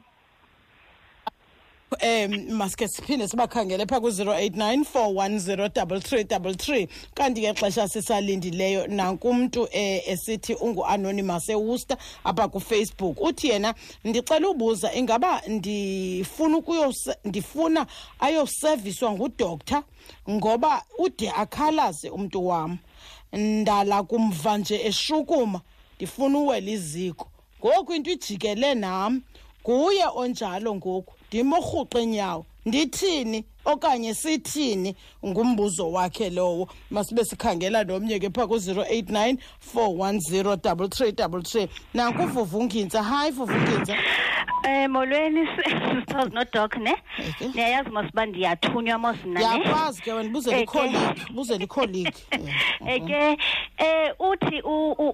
um 2.05 2.53
masike 2.57 2.87
siphinde 2.87 3.27
sibakhangele 3.27 3.85
phaa 3.85 3.99
ku 3.99 4.09
zero 4.09 4.31
zero 4.31 4.39
eight 4.43 4.55
nine 4.55 4.83
four 4.83 5.07
one 5.15 5.39
double 5.75 5.99
three 5.99 6.23
double 6.23 6.53
three 6.55 6.87
kanti 7.15 7.41
ngexesha 7.41 7.87
sisalindileyo 7.87 8.87
nankumntu 8.87 9.61
um 9.63 9.69
esithi 10.13 10.53
unguanonymous 10.53 11.49
ewuster 11.49 11.97
apha 12.23 12.47
kufacebook 12.47 13.21
uthi 13.21 13.47
yena 13.49 13.75
ndicela 14.03 14.49
ubuza 14.49 14.93
ingaba 14.95 15.41
ndifuna 15.47 16.93
ndifuna 17.25 17.85
ayoseviswa 18.19 19.11
ngudoktha 19.11 19.83
ngoba 20.29 20.81
ude 20.97 21.29
akhalaze 21.29 22.09
umntu 22.09 22.47
wam 22.47 22.77
ndala 23.37 23.97
kumva 24.03 24.51
nje 24.59 24.75
eshukuma 24.89 25.59
ndifuna 25.95 26.35
uwela 26.43 26.69
iziko 26.77 27.25
ngoku 27.59 27.89
into 27.95 28.09
ijikele 28.17 28.69
nam 28.83 29.11
nguye 29.63 30.05
onjalo 30.21 30.69
ngoku 30.79 31.13
ndimorhuqa 31.27 31.97
enyawo 32.05 32.43
ndithini 32.65 33.43
okanye 33.65 34.13
sithini 34.13 34.95
ngumbuzo 35.25 35.91
wakhe 35.91 36.29
lowo 36.29 36.69
masibe 36.91 37.25
sikhangela 37.25 37.83
nomnye 37.83 38.19
ke 38.21 38.29
phaa 38.29 38.45
ku-089 38.47 39.37
410 39.73 40.53
3333 40.53 41.67
nanku 41.97 42.21
uvuvungintsa 42.29 43.03
hayi 43.03 43.31
vuvungintsa 43.33 43.93
um 43.93 44.71
eh, 44.71 44.85
molweni 44.89 45.47
sisters 45.57 46.29
nodok 46.33 46.77
ne 46.77 46.93
niyayazi 47.55 47.89
mos 47.89 48.05
uba 48.13 48.25
ndiyathunywa 48.29 48.97
mos 48.97 49.17
nanyakwazi 49.25 50.01
ke 50.05 50.13
wena 50.13 50.29
buzela 50.29 50.57
ikholiki 50.61 51.33
buzela 51.33 51.63
ikholiki 51.65 52.23
eke 52.87 53.37
um 53.79 54.29
uthi 54.29 54.57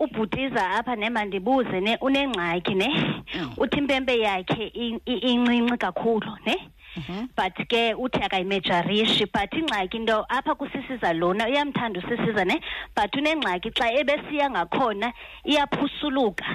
ubhutiza 0.06 0.70
apha 0.75 0.96
ne 0.96 1.10
mandibuze 1.10 1.80
ne 1.80 1.96
unengxaki 2.01 2.74
ne 2.75 2.88
hmm. 2.92 3.56
uthi 3.58 3.77
impempe 3.80 4.20
yakhe 4.20 4.68
incinci 4.75 5.77
kakhulu 5.80 6.32
ne 6.46 6.56
Mhm. 6.98 7.30
but 7.38 7.54
ke 7.70 7.82
uthi 8.04 8.22
akayimejarishi 8.25 9.25
but 9.32 9.51
ingxaki 9.54 9.98
into 9.98 10.18
apha 10.30 10.56
kusisiza 10.56 11.13
lona 11.20 11.46
uyamthanda 11.46 12.00
usisiza 12.00 12.46
ne 12.48 12.60
but 12.96 13.13
unengxaki 13.16 13.70
xa 13.77 13.88
ebesiya 14.00 14.46
ngakhona 14.51 15.13
iyaphusuluka 15.51 16.46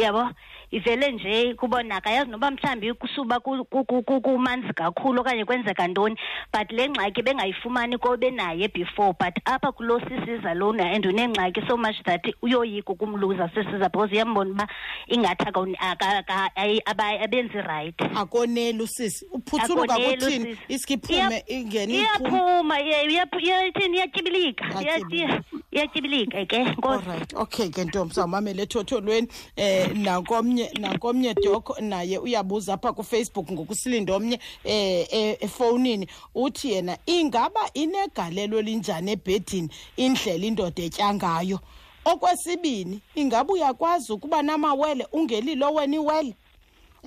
yabo 0.00 0.22
yeah, 0.24 0.32
ivele 0.70 1.10
nje 1.12 1.54
kubonaka 1.54 2.10
yazi 2.10 2.30
noba 2.30 2.50
mhlawumbi 2.50 2.92
kusuba 2.94 3.40
kumanzi 3.40 4.72
kakhulu 4.74 5.20
okanye 5.20 5.44
kwenzeka 5.44 5.88
ntoni 5.88 6.16
but 6.52 6.70
le 6.72 6.88
ngxaki 6.88 7.22
bengayifumani 7.22 7.98
kobenaye 7.98 8.68
before 8.68 9.14
but 9.18 9.36
apha 9.44 9.72
kulo 9.72 10.00
sisiza 10.00 10.54
lona 10.54 10.90
and 10.92 11.06
unengxaki 11.06 11.62
so 11.68 11.76
much 11.76 11.96
that 12.04 12.20
uyoyika 12.42 12.92
ukumluza 12.92 13.48
sisiza 13.54 13.88
because 13.88 14.12
uyambona 14.12 14.50
uba 14.54 14.68
ingathi 15.06 16.80
abenzi 16.86 17.62
rayithi 17.62 18.04
akoneli 18.14 18.82
usisi 18.82 19.26
uphutsuluka 19.32 19.94
kuthini 19.94 20.56
isikhiphume 20.68 21.44
ingene 21.46 21.94
iyaphuma 21.94 22.80
iyathini 22.80 23.96
iyatyibilika 23.96 24.64
iyatyibilika 25.72 26.44
ke 26.44 26.64
nkosi 26.64 27.06
right 27.10 27.34
okay 27.34 27.68
ke 27.68 27.84
ntombi 27.84 28.14
sawumamela 28.14 28.62
ethotholweni 28.62 29.26
um 29.26 29.28
eh, 29.56 29.90
nankomnye 29.96 30.55
omnye 30.62 30.70
nakomnye 30.80 31.34
dok 31.34 31.80
naye 31.80 32.18
uyabuza 32.18 32.74
apha 32.74 32.92
kufacebook 32.92 33.50
ngokusilindo 33.52 34.14
omnye 34.16 34.36
um 34.64 35.34
efowunini 35.40 36.08
uthi 36.34 36.72
yena 36.72 36.98
ingaba 37.06 37.70
inegalelo 37.74 38.60
linjani 38.62 39.10
ebhedini 39.12 39.68
indlela 39.96 40.46
indoda 40.46 40.82
etya 40.82 41.14
ngayo 41.14 41.58
okwesibini 42.04 43.00
ingaba 43.14 43.52
uyakwazi 43.52 44.12
ukuba 44.12 44.42
namawele 44.42 45.06
ungelilo 45.12 45.74
wena 45.74 45.96
iwele 45.96 46.34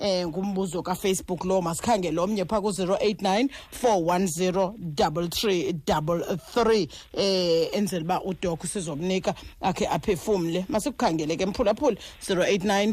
eh 0.00 0.26
ngumbuzo 0.26 0.82
kafacebook 0.82 1.44
lo 1.44 1.60
masikhangele 1.60 2.16
omnye 2.20 2.44
phaa 2.48 2.60
ku-089 2.64 3.48
410 3.82 4.74
3333 4.96 6.88
eh 7.12 7.68
enzela 7.72 8.02
uba 8.04 8.20
udok 8.24 8.64
sizomnika 8.66 9.34
akhe 9.60 9.84
aphefumle 9.88 10.64
masikukhangele 10.72 11.36
ke 11.36 11.46
mphulaphula 11.52 11.96
089 12.24 12.92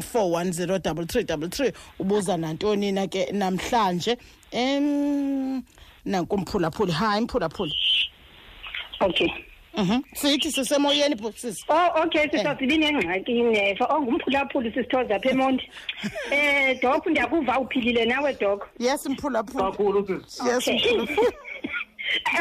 3333 0.80 1.72
ubuza 1.98 2.36
nantoni 2.36 2.92
na 2.92 3.06
ke 3.08 3.32
namhlanje 3.32 4.18
um 4.52 5.62
nankumphulaphuli 6.04 6.92
hayi 6.92 7.24
mphulaphuli 7.24 7.72
okay 9.00 9.32
Mhm. 9.78 10.02
sithi 10.14 10.50
sisemoyeni 10.52 11.16
sisi 11.36 11.64
oh 11.68 11.88
okay 12.02 12.26
sisazibini 12.32 12.84
eh. 12.86 12.90
engxaki 12.90 13.34
nefa 13.42 13.84
ongumphulaphuli 13.94 14.68
oh, 14.68 14.72
sisithoza 14.74 15.12
apha 15.16 15.30
emonti 15.34 15.66
um 16.04 16.10
eh, 16.32 16.78
dok 16.82 17.06
ndiyakuva 17.06 17.58
uphilile 17.60 18.04
nawe 18.10 18.32
dok 18.40 18.60
yes 18.86 19.06
mphulaphuli 19.06 20.12
yes 20.48 20.66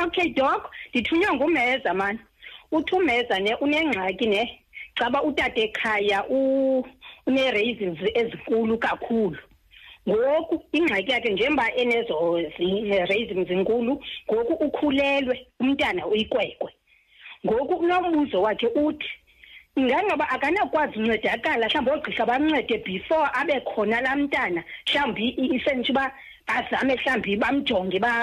okay 0.06 0.28
dok 0.40 0.62
ndithunywe 0.90 1.30
ngumeza 1.36 1.94
mani 1.94 2.20
uthi 2.72 2.96
umeza 2.96 3.40
ne 3.40 3.54
unengxaki 3.66 4.28
ne 4.34 4.44
caba 4.98 5.20
utate 5.30 5.60
ekhaya 5.68 6.20
une-raisins 6.30 8.00
ezinkulu 8.20 8.76
kakhulu 8.86 9.38
ngoku 10.10 10.56
ingxaki 10.78 11.12
yakhe 11.14 11.30
njengoba 11.36 11.66
enezo 11.82 12.18
eh, 12.42 13.06
raisins 13.10 13.48
zinkulu 13.48 13.94
ngoku 14.32 14.54
ukhulelwe 14.66 15.36
umntana 15.62 16.02
uyikwekwe 16.10 16.72
ngoku 17.46 17.78
kulo 17.78 18.02
mbuzo 18.02 18.42
wakhe 18.42 18.68
uthi 18.68 19.10
ingangoba 19.76 20.26
akanakwazi 20.30 20.98
uncedakala 21.00 21.68
mhlawumbi 21.70 21.92
oogqisha 21.92 22.26
bamncede 22.26 22.82
before 22.84 23.30
abe 23.34 23.60
khona 23.62 24.02
laa 24.02 24.16
mntana 24.18 24.62
mhlawumbi 24.90 25.26
isentsho 25.38 25.94
uba 25.94 26.06
bazame 26.48 26.96
mhlawumbi 26.98 27.32
bamjonge 27.38 27.98
uba 28.02 28.14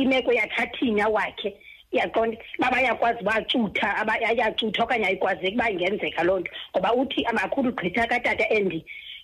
imeko 0.00 0.30
yathathina 0.40 1.04
wakhe 1.12 1.50
iyaqonda 1.92 2.36
uba 2.58 2.68
bayakwazi 2.72 3.22
bacutha 3.28 3.88
ayacutha 4.24 4.80
okanye 4.84 5.06
ayikwazeki 5.10 5.56
uba 5.56 5.66
ingenzeka 5.72 6.20
loo 6.24 6.40
nto 6.40 6.50
ngoba 6.72 6.88
uthi 6.96 7.20
amakhulu 7.28 7.72
gqitha 7.76 8.08
katata 8.08 8.48
and 8.56 8.72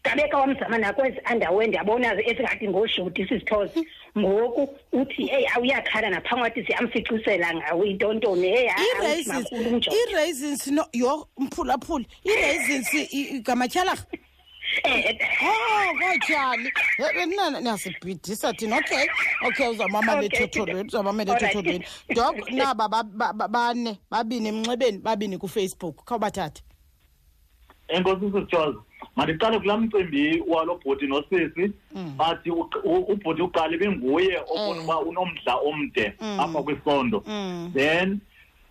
gabeka 0.05 0.37
wamzama 0.39 0.77
nakwezi 0.79 1.19
underwend 1.33 1.73
abona 1.81 2.13
ezingathi 2.31 2.69
ngooshoti 2.69 3.25
sizithoze 3.25 3.81
ngoku 4.19 4.79
uthi 4.93 5.25
eyi 5.31 5.47
awuyakhala 5.47 6.11
naphanga 6.11 6.43
wathi 6.43 6.65
siyamfixisela 6.67 7.49
ngawo 7.57 7.85
intontoni 7.85 8.47
eyi-raisins 8.47 10.67
no 10.77 10.85
yo 10.93 11.29
mphulaphula 11.39 12.05
i-raisins 12.25 12.89
gamatyhalarha 13.47 14.05
eh, 14.85 15.05
eh 15.05 15.17
eh. 15.21 15.43
Oh, 15.49 15.95
kwachani. 15.99 16.71
Yena 16.99 17.23
eh, 17.47 17.55
eh, 17.57 17.63
nasibhidisa 17.63 18.53
thina. 18.53 18.77
Okay. 18.79 19.07
Okay, 19.47 19.69
uzamama 19.69 20.21
lethetho 20.21 20.67
lwethu, 20.67 20.87
uzamama 20.87 21.25
lethetho 21.25 21.63
lwethu. 21.63 21.91
Dog 22.15 22.51
naba 22.57 22.89
bane, 23.49 23.99
babini 24.11 24.49
emnxebeni, 24.49 24.99
babini 24.99 25.37
ku 25.39 25.49
Facebook. 25.49 26.05
Khawubathatha. 26.07 26.63
Enkosi 27.89 28.25
uSir 28.25 28.47
Charles. 28.51 28.77
mandiqale 29.17 29.59
kulaa 29.59 29.77
mcimbi 29.77 30.43
walo 30.47 30.79
bhoti 30.85 31.07
nosisi 31.07 31.71
mm. 31.95 32.15
bathi 32.19 32.51
ubhoti 33.13 33.43
uqale 33.43 33.77
benguye 33.77 34.39
mm. 34.39 34.45
ofuna 34.51 34.83
uba 34.83 34.99
unomdla 35.01 35.55
omde 35.55 36.13
mm. 36.21 36.41
apha 36.41 36.63
kwisondo 36.63 37.21
then 37.75 38.19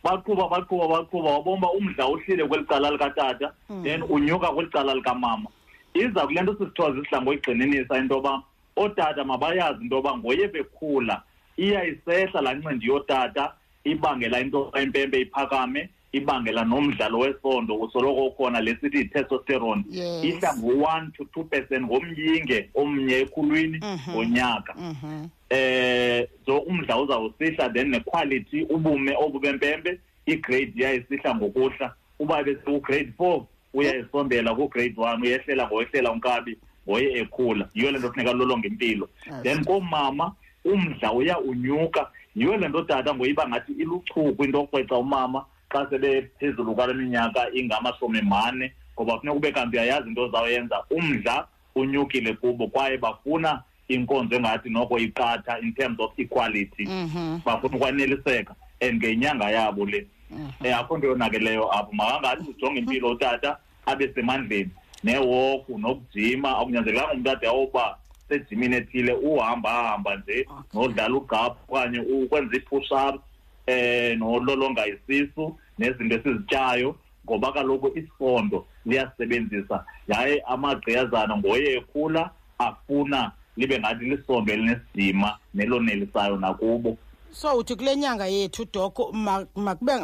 baqhuba 0.03 0.49
baqhuba 0.49 0.87
baqhuba 0.87 1.29
wabomba 1.31 1.71
umdla 1.71 2.07
uhlile 2.07 2.47
kweli 2.47 2.63
cala 2.65 2.91
likatata 2.91 3.51
then 3.83 4.01
unyuka 4.09 4.47
kweli 4.51 4.69
cala 4.71 4.95
likamama 4.95 5.49
iza 5.93 6.27
kule 6.27 6.41
nto 6.41 6.53
sisithiwa 6.57 6.91
zisihlango 6.91 7.33
igxininisa 7.33 7.97
into 7.97 8.13
yoba 8.15 8.41
ootata 8.77 9.23
mabayazi 9.23 9.83
into 9.83 9.95
yoba 9.95 10.17
ngoye 10.17 10.47
bekhula 10.47 11.21
iyayisehla 11.57 12.41
laa 12.41 12.53
ncindi 12.53 12.85
yootata 12.87 13.53
ibangela 13.83 14.39
into 14.39 14.57
yoba 14.57 14.81
impempe 14.81 15.21
iphakame 15.21 15.89
ibangela 16.11 16.65
nomdlalo 16.65 17.19
wesondo 17.19 17.75
usoloko 17.75 18.21
ukhona 18.27 18.59
lesithi 18.61 18.97
yi-testosterone 18.97 19.83
yes. 19.89 20.23
idla 20.27 20.51
ngo-one 20.59 21.07
to 21.17 21.23
two 21.33 21.43
percent 21.51 21.85
ngomyinge 21.87 22.67
omnye 22.75 23.13
ekhulwini 23.23 23.77
mhm. 23.79 24.11
ngonyaka 24.11 24.73
mm 24.77 24.95
-hmm. 25.03 25.09
mm 25.09 25.21
-hmm. 25.21 25.55
eh 25.55 26.27
so 26.45 26.57
umdla 26.67 26.97
uzawusihla 27.01 27.69
then 27.73 27.89
nequality 27.89 28.63
ubume 28.67 29.15
obu 29.19 29.39
bempempe 29.39 29.99
igrade 30.25 30.73
iyayisihla 30.75 31.35
ngokuhla 31.35 31.93
uba 32.19 32.43
besiugrade 32.43 33.11
four 33.17 33.43
uyayisombela 33.73 34.51
kugrade 34.55 34.95
one 34.99 35.23
uyehlela 35.23 35.63
ngoyehlela 35.71 36.11
unkabi 36.11 36.57
ngoye 36.87 37.19
ekhula 37.23 37.69
yiyo 37.73 37.91
le 37.91 37.97
nto 38.03 38.11
funeka 38.11 38.33
lolonge 38.33 38.67
impilo 38.67 39.07
then 39.43 39.63
koomama 39.65 40.35
umdla 40.67 41.07
uya 41.15 41.39
unyuka 41.39 42.11
yiyo 42.35 42.57
le 42.59 42.67
nto 42.69 42.81
tata 42.83 43.13
ngoyiba 43.15 43.47
ngathi 43.49 43.71
iluchuku 43.79 44.43
into 44.43 44.59
okweca 44.61 44.97
umama 44.99 45.45
xa 45.73 45.87
sebephezulu 45.89 46.75
kwale 46.75 46.93
minyaka 46.93 47.47
ingamashumi 47.55 48.21
mane 48.21 48.73
ngoba 48.95 49.17
funeka 49.19 49.33
ube 49.39 49.51
kanti 49.51 49.77
uyayazi 49.77 50.09
into 50.09 50.29
zawuyenza 50.29 50.83
umdla 50.89 51.47
unyukile 51.75 52.33
kubo 52.37 52.67
kwaye 52.67 52.97
bafuna 52.97 53.61
inkonzo 53.87 54.35
engathi 54.35 54.69
noko 54.69 54.99
iqatha 54.99 55.57
in 55.63 55.73
terms 55.73 55.97
of 55.99 56.13
equality 56.19 56.85
mm 56.85 57.09
-hmm. 57.15 57.31
bafuna 57.45 57.75
ukwaneliseka 57.75 58.53
and 58.81 58.95
ngenyanga 59.01 59.49
yabo 59.49 59.85
le 59.85 60.07
mm 60.31 60.51
-hmm. 60.61 60.67
um 60.67 60.73
akho 60.79 60.97
nto 60.97 61.07
yonakeleyo 61.07 61.71
apho 61.73 61.91
makangathi 61.91 62.49
ujonge 62.49 62.79
impilo 62.79 63.09
utata 63.09 63.57
abe 63.85 64.13
semandleni 64.13 64.69
newoku 65.03 65.77
nokujima 65.79 66.57
akunyanzelekanga 66.57 67.13
umntu 67.13 67.31
ade 67.31 67.47
awoba 67.47 67.97
sejimini 68.29 68.75
ethile 68.75 69.13
uhamba 69.13 69.69
hamba 69.69 70.15
nje 70.15 70.45
okay. 70.49 70.81
nodlala 70.81 71.15
ugaphu 71.15 71.57
okanye 71.69 71.99
ukwenza 71.99 72.57
i-push 72.57 72.91
ups 72.91 73.21
eh 73.67 74.15
nololonga 74.17 74.83
isisu 74.87 75.55
nezinto 75.79 76.15
esizityayo 76.15 76.95
ngoba 77.25 77.51
kaloku 77.51 77.91
isondo 77.99 78.65
liyasebenzisa 78.85 79.77
yaye 80.07 80.41
amagqiyazana 80.53 81.37
ngoye 81.37 81.73
ekhula 81.77 82.31
afuna 82.59 83.31
libe 83.57 83.79
ngathi 83.79 84.05
lisondo 84.05 84.53
elinesidima 84.53 85.37
nelonelisayo 85.53 86.37
nakubo 86.37 86.97
so 87.31 87.57
uthi 87.57 87.75
kule 87.75 87.95
nyanga 87.95 88.27
yethu 88.27 88.65
doko 88.73 89.11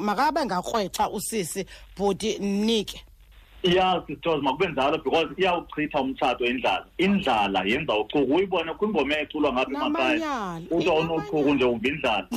makabe 0.01 0.45
ngakrwexa 0.45 1.09
usisi 1.09 1.65
bhuti 1.97 2.39
mnike 2.39 3.03
ya 3.63 4.03
sisters 4.07 4.43
makube 4.43 4.67
njalo 4.67 4.97
because 4.97 5.27
iyawuchitha 5.37 6.01
umtshato 6.01 6.45
indlala 6.45 6.85
indlala 6.97 7.63
yenza 7.65 7.97
uchuku 7.99 8.33
uyibone 8.35 8.73
kwingoma 8.73 9.17
eculwa 9.19 9.53
ngapha 9.53 9.85
emakhaya 9.85 10.61
kuthiwa 10.69 10.95
unochuku 10.99 11.53
nje 11.53 11.63
uva 11.65 11.87
indlala 11.87 12.27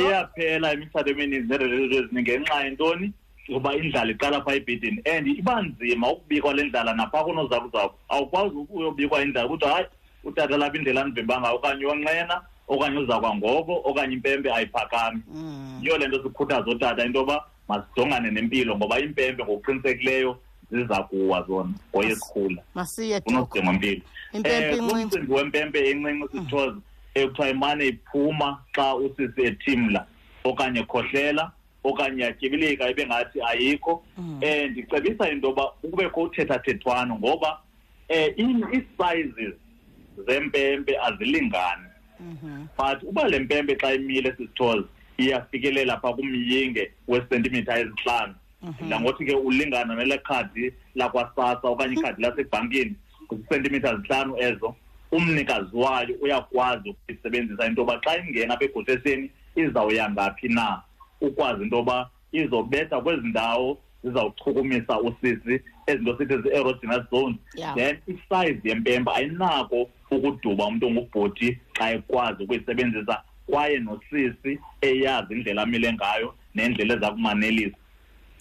iyaphela 0.00 0.68
imishado 0.74 1.08
emininzi 1.12 1.48
nereloto 1.52 1.94
eziningi 2.00 2.22
ngenxa 2.24 2.64
yentoni 2.64 3.06
ngoba 3.50 3.70
indlala 3.80 4.10
iqala 4.14 4.36
phaa 4.44 4.56
ebhedini 4.60 4.98
and 5.14 5.24
iba 5.40 5.54
nzima 5.64 6.06
ukubikwa 6.14 6.50
le 6.56 6.62
ndlala 6.68 6.92
naphaa 6.98 7.24
koonozakuzaku 7.26 7.94
awukwazi 8.12 8.54
uyobikwa 8.76 9.16
indlala 9.24 9.46
ukuthi 9.48 9.66
hayi 9.72 9.86
utata 10.28 10.54
lapha 10.60 10.76
indlela 10.78 11.00
andivimbangayo 11.04 11.54
okanye 11.56 11.82
yonqena 11.88 12.36
okanye 12.72 12.96
uza 13.02 13.16
kwangoko 13.22 13.74
okanye 13.88 14.12
impempe 14.18 14.48
ayiphakami 14.56 15.20
hmm. 15.32 15.78
yiyo 15.82 15.94
le 15.98 16.04
nto 16.08 16.18
sikhuthaza 16.22 16.68
otata 16.70 17.00
into 17.06 17.18
yoba 17.20 17.36
masijongane 17.68 18.28
nempilo 18.36 18.70
ngoba 18.76 18.94
impempe 19.06 19.40
ngokuqinisekileyo 19.44 20.30
ziza 20.70 20.98
kuwa 21.08 21.38
zona 21.48 21.70
ngoyesikhula 21.90 22.60
unozidingo 23.26 23.72
mpilo 23.76 24.02
eh, 24.44 24.80
umcimbi 24.80 25.32
wempempe 25.34 25.78
encinci 25.90 26.24
sisithoze 26.32 26.80
ekuthiwa 27.22 27.48
imane 27.54 27.84
iphuma 27.92 28.50
xa 28.76 28.86
usisi 29.04 29.40
ethimla 29.50 30.00
okanye 30.48 30.82
khohlela 30.90 31.44
okanye 31.88 32.22
atyibilika 32.30 32.84
ibe 32.92 33.04
ngathi 33.08 33.38
ayikho 33.50 33.92
um 34.18 34.40
ndicebisa 34.70 35.24
into 35.32 35.48
yoba 35.48 35.64
ukubekho 35.84 36.18
uthethathethwano 36.26 37.12
ngoba 37.20 37.50
um 37.52 37.58
eh, 38.16 38.28
ii-sizes 38.42 39.54
zempempe 40.26 40.92
azilingani 41.06 41.88
mm-hmm. 42.20 42.56
but 42.78 42.98
uba 43.10 43.28
le 43.28 43.38
mpempe 43.38 43.72
xa 43.78 43.94
imile 43.94 44.30
sisithoze 44.32 44.84
iyafikelela 45.18 46.00
phaa 46.00 46.12
kumyinge 46.12 46.92
wesentimitha 47.08 47.78
ezintlanu 47.80 48.34
mm-hmm. 48.62 48.88
nangothi 48.88 49.24
ke 49.24 49.34
ulingana 49.34 49.94
nele 49.94 50.18
khadi 50.18 50.72
lakwasasa 50.94 51.64
okanye 51.68 51.94
ikhadi 51.94 52.22
lasebhankini 52.22 52.94
kwisentimitha 53.28 53.94
zintlanu 53.96 54.36
ezo 54.38 54.76
umnikazi 55.12 55.76
wayo 55.76 56.14
uyakwazi 56.22 56.90
ukuyisebenzisa 56.90 57.66
into 57.66 57.80
yoba 57.80 57.96
xa 58.04 58.12
ingena 58.22 58.54
apha 58.54 58.64
egoseseni 58.66 59.26
izawuya 59.56 60.04
ngaphi 60.10 60.48
na 60.56 60.66
ukwazi 61.20 61.60
into 61.64 61.76
yoba 61.76 62.10
izobetha 62.32 63.00
kwezi 63.00 63.26
ndawo 63.32 63.78
zizawuchukumisa 64.04 64.94
usisi 65.00 65.54
ezinto 65.88 66.12
sithi 66.18 66.34
zii-erogenous 66.42 67.04
zones 67.10 67.36
yeah. 67.56 67.74
then 67.74 67.94
isayizi 68.06 68.68
yempempa 68.68 69.14
ayinako 69.14 69.88
ukuduba 70.10 70.62
umntu 70.66 70.84
ongubhuti 70.86 71.58
xa 71.78 71.84
ekwazi 71.90 72.40
ukuyisebenzisa 72.44 73.14
kwaye 73.46 73.78
nosisi 73.78 74.58
eyazi 74.82 75.30
indlela 75.34 75.62
amile 75.62 75.92
ngayo 75.92 76.34
nendlela 76.54 76.94
eza 76.94 77.10
kumanelisa 77.10 77.76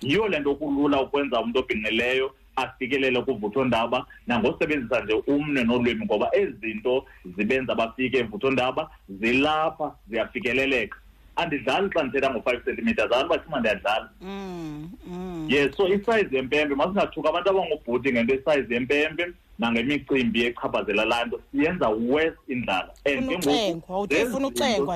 yiyo 0.02 0.28
le 0.28 0.40
nto 0.40 0.56
kulula 0.56 1.02
ukwenza 1.02 1.36
umntu 1.42 1.60
obhinqileyo 1.60 2.28
afikelele 2.58 3.22
kuvuthondaba 3.22 4.06
nangosebenzisa 4.28 5.02
nje 5.06 5.16
umnwe 5.30 5.64
nolwimi 5.64 6.04
ngoba 6.06 6.28
ezi 6.34 6.56
zinto 6.62 7.06
zibenza 7.38 7.76
bafike 7.76 8.18
evuthondaba 8.20 8.90
zilapha 9.10 9.88
ziyafikeleleka 10.10 10.98
andidlali 11.38 11.88
xa 11.94 12.00
ndithetha 12.04 12.30
ngo-five 12.34 12.60
centimeters 12.66 13.06
abantu 13.14 13.30
bacinga 13.30 13.60
ndiyadlala 13.62 14.10
mm, 14.22 14.90
mm. 15.08 15.46
yes 15.54 15.70
so 15.78 15.84
isayizi 15.88 16.34
yempempe 16.38 16.74
masingathuka 16.76 17.30
abantu 17.30 17.48
abangubhuti 17.54 18.08
ngento 18.14 18.32
esayizi 18.38 18.72
yempempe 18.76 19.24
nangemicimbi 19.62 20.40
echaphazela 20.50 21.04
laa 21.06 21.26
nto 21.26 21.38
siyenza 21.52 21.88
west 22.12 22.38
indlala 22.54 22.90
and 23.06 23.30
kengokuufuna 23.46 24.48
ucengwa 24.50 24.96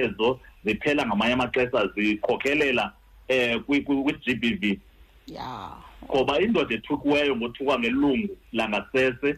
ezo 0.00 0.28
ziphela 0.64 1.02
ngamanye 1.06 1.32
amaxesha 1.36 1.80
zikhokelela 1.96 2.84
um 2.84 3.36
eh, 3.36 3.60
kwi-g 3.60 4.26
b 4.40 4.54
v 4.60 4.80
ya 5.26 5.34
yeah. 5.34 5.89
ngoba 6.08 6.34
indoda 6.44 6.72
ethukiweyo 6.78 7.32
ngothukwa 7.36 7.74
ngelungu 7.80 8.34
langasese 8.56 9.28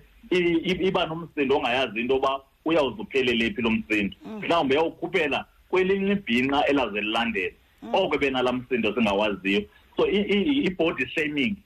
iba 0.89 1.03
nomsindo 1.09 1.53
ongayazi 1.59 1.99
into 2.03 2.15
yoba 2.15 2.33
uyawuzuphelele 2.67 3.47
phi 3.55 3.61
lo 3.65 3.71
msindo 3.71 4.15
mm. 4.23 4.37
mhlawumbi 4.41 4.75
uyawukhuphela 4.75 5.39
kwelinye 5.71 6.13
ibhinqa 6.17 6.59
elaze 6.71 7.01
lilandela 7.05 7.53
mm. 7.83 7.95
oko 7.99 8.15
benala 8.21 8.51
msindo 8.53 8.89
singawaziyo 8.95 9.61
so 9.97 10.03
i-body 10.09 11.07
shaming 11.07 11.57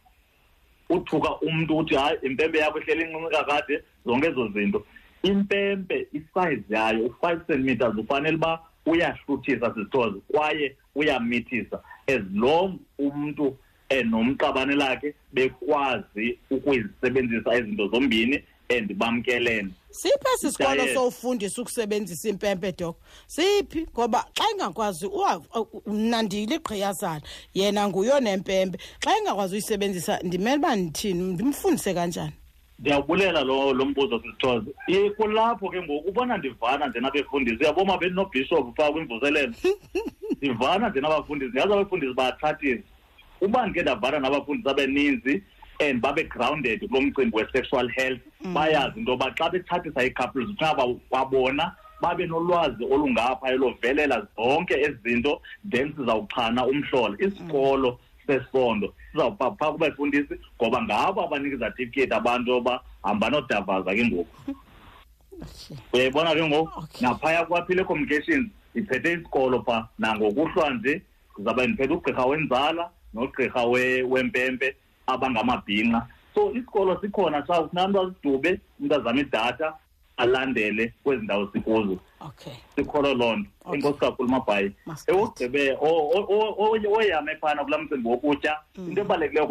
uthuka 0.91 1.31
umntu 1.47 1.77
uthi 1.77 1.95
hayi 1.95 2.19
impempe 2.23 2.59
yakho 2.59 2.79
ihleli 2.81 3.03
incinci 3.03 3.31
kakade 3.37 3.75
zonke 4.07 4.27
ezo 4.29 4.45
zinto 4.55 4.81
impempe 5.23 5.97
isayizi 6.13 6.75
yayo 6.75 7.07
u-five 7.07 7.41
centimeters 7.47 7.95
ufanele 7.99 8.37
uba 8.37 8.61
uyahluthisa 8.87 9.75
sisithoze 9.75 10.19
kwaye 10.29 10.77
uyamithisa 10.95 11.83
as 12.07 12.23
long 12.35 12.79
umntu 12.99 13.57
enomqabane 13.91 14.75
lakhe 14.75 15.15
bekwazi 15.33 16.39
ukuzisebenzisa 16.51 17.59
izinto 17.59 17.89
zombini 17.89 18.43
and 18.71 18.91
bamkelene 18.99 19.71
siphi 19.91 20.29
esi 20.35 20.51
sikolo 20.53 20.87
sowufundisa 20.95 21.63
ukusebenzisa 21.63 22.29
impempe 22.29 22.73
dok 22.79 22.97
siphi 23.27 23.87
ngoba 23.95 24.25
xa 24.37 24.45
engakwazi 24.53 25.07
mna 25.87 26.23
ndiliqhiyazana 26.23 27.23
yena 27.55 27.83
nguyo 27.89 28.17
nempempe 28.27 28.77
xa 29.05 29.11
engakwazi 29.19 29.53
uyisebenzisa 29.55 30.13
ndimele 30.27 30.57
uba 30.59 30.77
ndithini 30.77 31.23
ndimfundise 31.35 31.95
kanjani 31.95 32.33
ndiyawubulela 32.79 33.41
lo 33.45 33.73
lo 33.73 33.85
mbuzo 33.85 34.19
sisithoze 34.23 34.71
kulapho 35.17 35.69
ke 35.71 35.79
ngoku 35.83 36.09
ubona 36.11 36.39
ndivana 36.39 36.89
njena 36.91 37.09
abefundisi 37.09 37.57
uyaboma 37.63 37.95
benobhishophu 37.99 38.73
phaa 38.77 38.91
kwimvuselelo 38.93 39.55
ndivana 40.43 40.91
njena 40.91 41.07
abafundisi 41.09 41.59
yazi 41.59 41.73
abefundisi 41.73 42.15
bayathathisa 42.15 42.85
uba 43.41 43.67
ndike 43.67 43.83
ndavana 43.83 44.19
nabafundisi 44.19 44.69
abeninzi 44.69 45.43
and 45.81 46.01
babe 46.01 46.25
grounded 46.29 46.81
kulo 46.89 47.01
mcimbi 47.01 47.37
we-sexual 47.37 47.89
health 47.89 48.21
mm. 48.43 48.55
bayazi 48.55 48.99
into 49.01 49.11
yoba 49.11 49.35
xa 49.39 49.51
bethathisa 49.51 50.05
ii-couples 50.05 50.49
kufuneka 50.49 50.87
kwabona 51.09 51.73
babe 52.01 52.27
nolwazi 52.27 52.85
olungapha 52.85 53.49
elovelela 53.49 54.27
zonke 54.37 54.75
ezinto 54.81 55.41
then 55.71 55.93
sizawuchana 55.97 56.67
umhlola 56.67 57.17
mm. 57.21 57.29
isikolo 57.29 57.91
mm. 58.27 58.27
sesondo 58.27 58.95
sizawuphaa 59.13 59.51
phaa 59.51 59.73
kubefundisi 59.73 60.35
ngoba 60.63 60.83
ngabo 60.83 61.25
abanika 61.25 61.57
izatifiketi 61.57 62.15
abantu 62.15 62.53
oba 62.57 62.81
hamba 63.03 63.31
nodavaza 63.31 63.95
ke 63.95 64.05
ngoku 64.07 64.37
uyayibona 65.93 66.35
ke 66.35 66.45
ngoku 66.49 66.79
okay. 66.81 67.07
naphaya 67.09 67.45
kwaphile 67.45 67.85
communications 67.85 68.49
iphethe 68.75 69.13
isikolo 69.13 69.63
phaa 69.63 69.89
nangokuhlwa 69.99 70.71
nje 70.71 71.03
ndizawube 71.37 71.67
ndiphethe 71.67 71.95
ugqirha 71.95 72.25
wenzala 72.25 72.91
nogqirha 73.17 73.63
wempempe 74.13 74.77
abangamabhinqa 75.07 76.07
so 76.35 76.53
isikolo 76.53 77.01
sikhona 77.01 77.47
sawo 77.47 77.69
sinanto 77.69 78.01
azidube 78.03 78.61
umntu 78.81 78.95
azame 78.95 79.21
idatha 79.21 79.73
alandele 80.17 80.93
kwezi 81.05 81.25
ndawo 81.25 81.49
sikuzo 81.53 81.97
sikholo 82.77 83.11
loo 83.21 83.37
nto 83.37 83.49
okay. 83.65 83.81
inkosi 83.81 83.99
kakhulu 84.01 84.29
mabhayi 84.35 84.69
ewugqibe 85.11 85.65
oyame 86.99 87.33
phana 87.41 87.65
kulaa 87.65 87.79
msimbi 87.83 88.09
wokutya 88.09 88.53
mm. 88.79 88.89
into 88.89 89.01
ebalulekileyo 89.01 89.47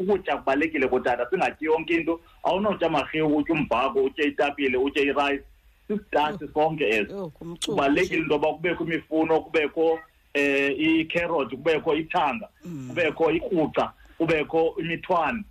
ukutya 0.00 0.36
kubalulekile 0.36 0.86
kutata 0.88 1.22
singatyi 1.30 1.64
yonke 1.66 1.94
into 1.94 2.20
awunotya 2.44 2.88
marhiwu 2.88 3.36
utye 3.36 3.52
umbhako 3.54 4.02
utye 4.02 4.22
itapile 4.30 4.76
utye 4.76 5.02
irayisi 5.02 5.44
sisitatshi 5.88 6.46
sonke 6.54 6.86
eso 6.88 7.28
kubalulekile 7.66 8.22
into 8.22 8.32
yoba 8.34 8.52
kubekho 8.52 8.84
imifuno 8.84 9.40
kubekho 9.40 9.98
eh 10.34 10.74
i-carrot 10.78 11.50
kubekho 11.50 11.94
ithanga 11.94 12.48
mm. 12.64 12.88
kubekho 12.88 13.30
ikruca 13.32 13.90
kubekho 14.18 14.74
imithwane 14.78 15.42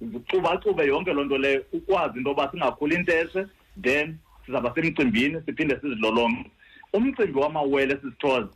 zicubacube 0.00 0.86
yonke 0.86 1.10
loo 1.12 1.24
nto 1.26 1.38
leyo 1.42 1.60
ukwazi 1.76 2.14
into 2.18 2.28
yoba 2.30 2.46
singakhuli 2.50 2.94
inteshe 2.94 3.42
then 3.80 4.16
sizawuba 4.46 4.70
semcimbini 4.74 5.36
siphinde 5.46 5.74
sizilolonge 5.80 6.46
umcimbi 6.94 7.38
wamawele 7.42 7.94
sisithoze 7.96 8.48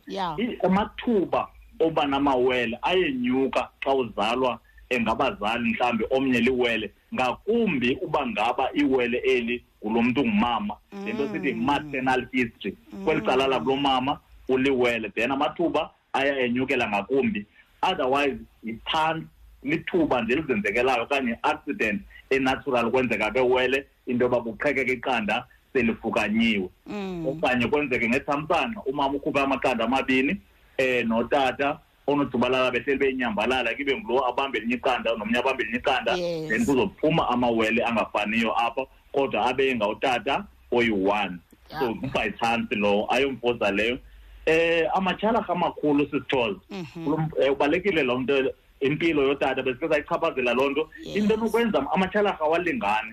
amathuba 0.67 1.41
oba 1.79 2.03
namawele 2.07 2.79
ayenyuka 2.81 3.61
xa 3.83 3.91
uzalwa 3.93 4.59
engabazali 4.89 5.65
mhlawumbi 5.69 6.03
omnye 6.15 6.39
liwele 6.39 6.87
ngakumbi 7.13 7.89
uba 8.01 8.21
ngaba 8.27 8.69
iwele 8.73 9.17
eli 9.17 9.57
ngulo 9.83 9.99
mntu 10.07 10.21
ngumama 10.25 10.73
le 11.05 11.11
nto 11.13 11.27
sithi 11.33 11.47
yi-maternal 11.51 12.21
mm. 12.21 12.27
history 12.31 12.75
kweli 13.05 13.21
cala 13.27 13.47
lakulo 13.47 13.75
mama 13.75 14.13
uliwele 14.47 15.09
then 15.15 15.31
amathuba 15.31 15.89
ayayenyukela 16.13 16.89
ngakumbi 16.89 17.45
otherwise 17.81 18.35
yithantsi 18.63 19.27
lithuba 19.63 20.21
nje 20.21 20.33
elizenzekelayo 20.33 21.03
okanye 21.03 21.35
accident 21.43 22.01
enatural 22.29 22.91
kwenzeka 22.91 23.31
bewele 23.33 23.85
into 24.07 24.23
yoba 24.25 24.41
kuqhekeka 24.41 24.93
iqanda 24.93 25.45
selifukanyiwe 25.73 26.69
mm. 26.87 27.27
okanye 27.27 27.65
kwenzeke 27.67 28.09
ngethamsanqa 28.09 28.81
umama 28.85 29.15
ukhuphe 29.17 29.39
amaqanda 29.41 29.83
amabini 29.85 30.37
um 30.79 31.07
notata 31.09 31.79
oonodzubalala 32.07 32.71
behleli 32.71 32.99
beyinyambalala 32.99 33.73
kibe 33.75 33.97
ngulo 33.97 34.21
abambe 34.29 34.59
linye 34.61 34.75
iqanda 34.77 35.15
nomnye 35.17 35.39
abambe 35.41 35.63
linye 35.65 35.77
iqanda 35.81 36.13
then 36.45 36.61
kuzophuma 36.65 37.25
amawele 37.33 37.81
angafaniyo 37.83 38.53
apha 38.53 38.85
kodwa 39.11 39.45
abe 39.49 39.69
engawutata 39.73 40.45
oyi-one 40.71 41.37
so 41.79 41.93
kuba 41.97 42.25
yitshansi 42.29 42.75
lowo 42.77 43.07
ayomfoza 43.09 43.71
leyo 43.73 43.97
eh 44.45 44.87
amatyhalarha 44.97 45.53
amakhulu 45.53 46.05
sisithole 46.05 46.55
mhm. 46.71 47.21
eh, 47.41 47.51
ubalekile 47.51 48.03
loo 48.03 48.19
nto 48.21 48.53
impilo 48.81 49.23
yotata 49.27 49.63
besike 49.65 49.89
sayichaphazela 49.89 50.53
loo 50.53 50.69
nto 50.69 50.83
into 51.15 51.33
enokwenza 51.33 51.81
amatyhalarha 51.93 52.39
awalingani 52.45 53.11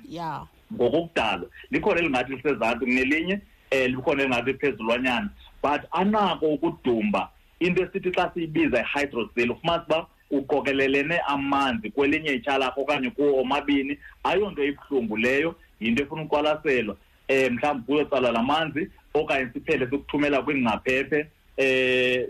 ngokokudalwa 0.75 1.49
likhona 1.71 2.01
elingathi 2.01 2.33
lisezantsi 2.37 2.85
kunelinye 2.85 3.40
um 3.73 3.79
likhona 3.97 4.23
elingathi 4.23 4.53
liphezulwanyana 4.53 5.29
but 5.62 5.83
anako 5.92 6.47
ukudumba 6.53 7.29
into 7.64 7.81
esithi 7.83 8.11
xa 8.12 8.29
siyibiza 8.35 8.85
i-hydrosil 8.85 9.51
ufumanisa 9.57 9.85
uba 9.88 10.07
uqokelelene 10.37 11.16
amanzi 11.33 11.88
kwelinye 11.97 12.35
ityhalarha 12.37 12.75
okanye 12.77 13.09
kuwo 13.11 13.40
omabini 13.40 13.97
ayonto 14.25 14.61
ibuhlungu 14.64 15.16
leyo 15.16 15.55
yinto 15.81 16.03
efuna 16.03 16.23
uqwalaselwa 16.29 16.92
um 16.92 16.97
eh, 17.29 17.53
mhlawumbi 17.53 17.85
kuyotsalwa 17.87 18.33
la 18.33 18.42
manzi 18.42 18.88
okanye 19.14 19.48
siphele 19.53 19.85
sikuthumela 19.87 20.42
kwingcaphephe 20.42 21.20
um 21.59 21.64
eh, 21.64 22.27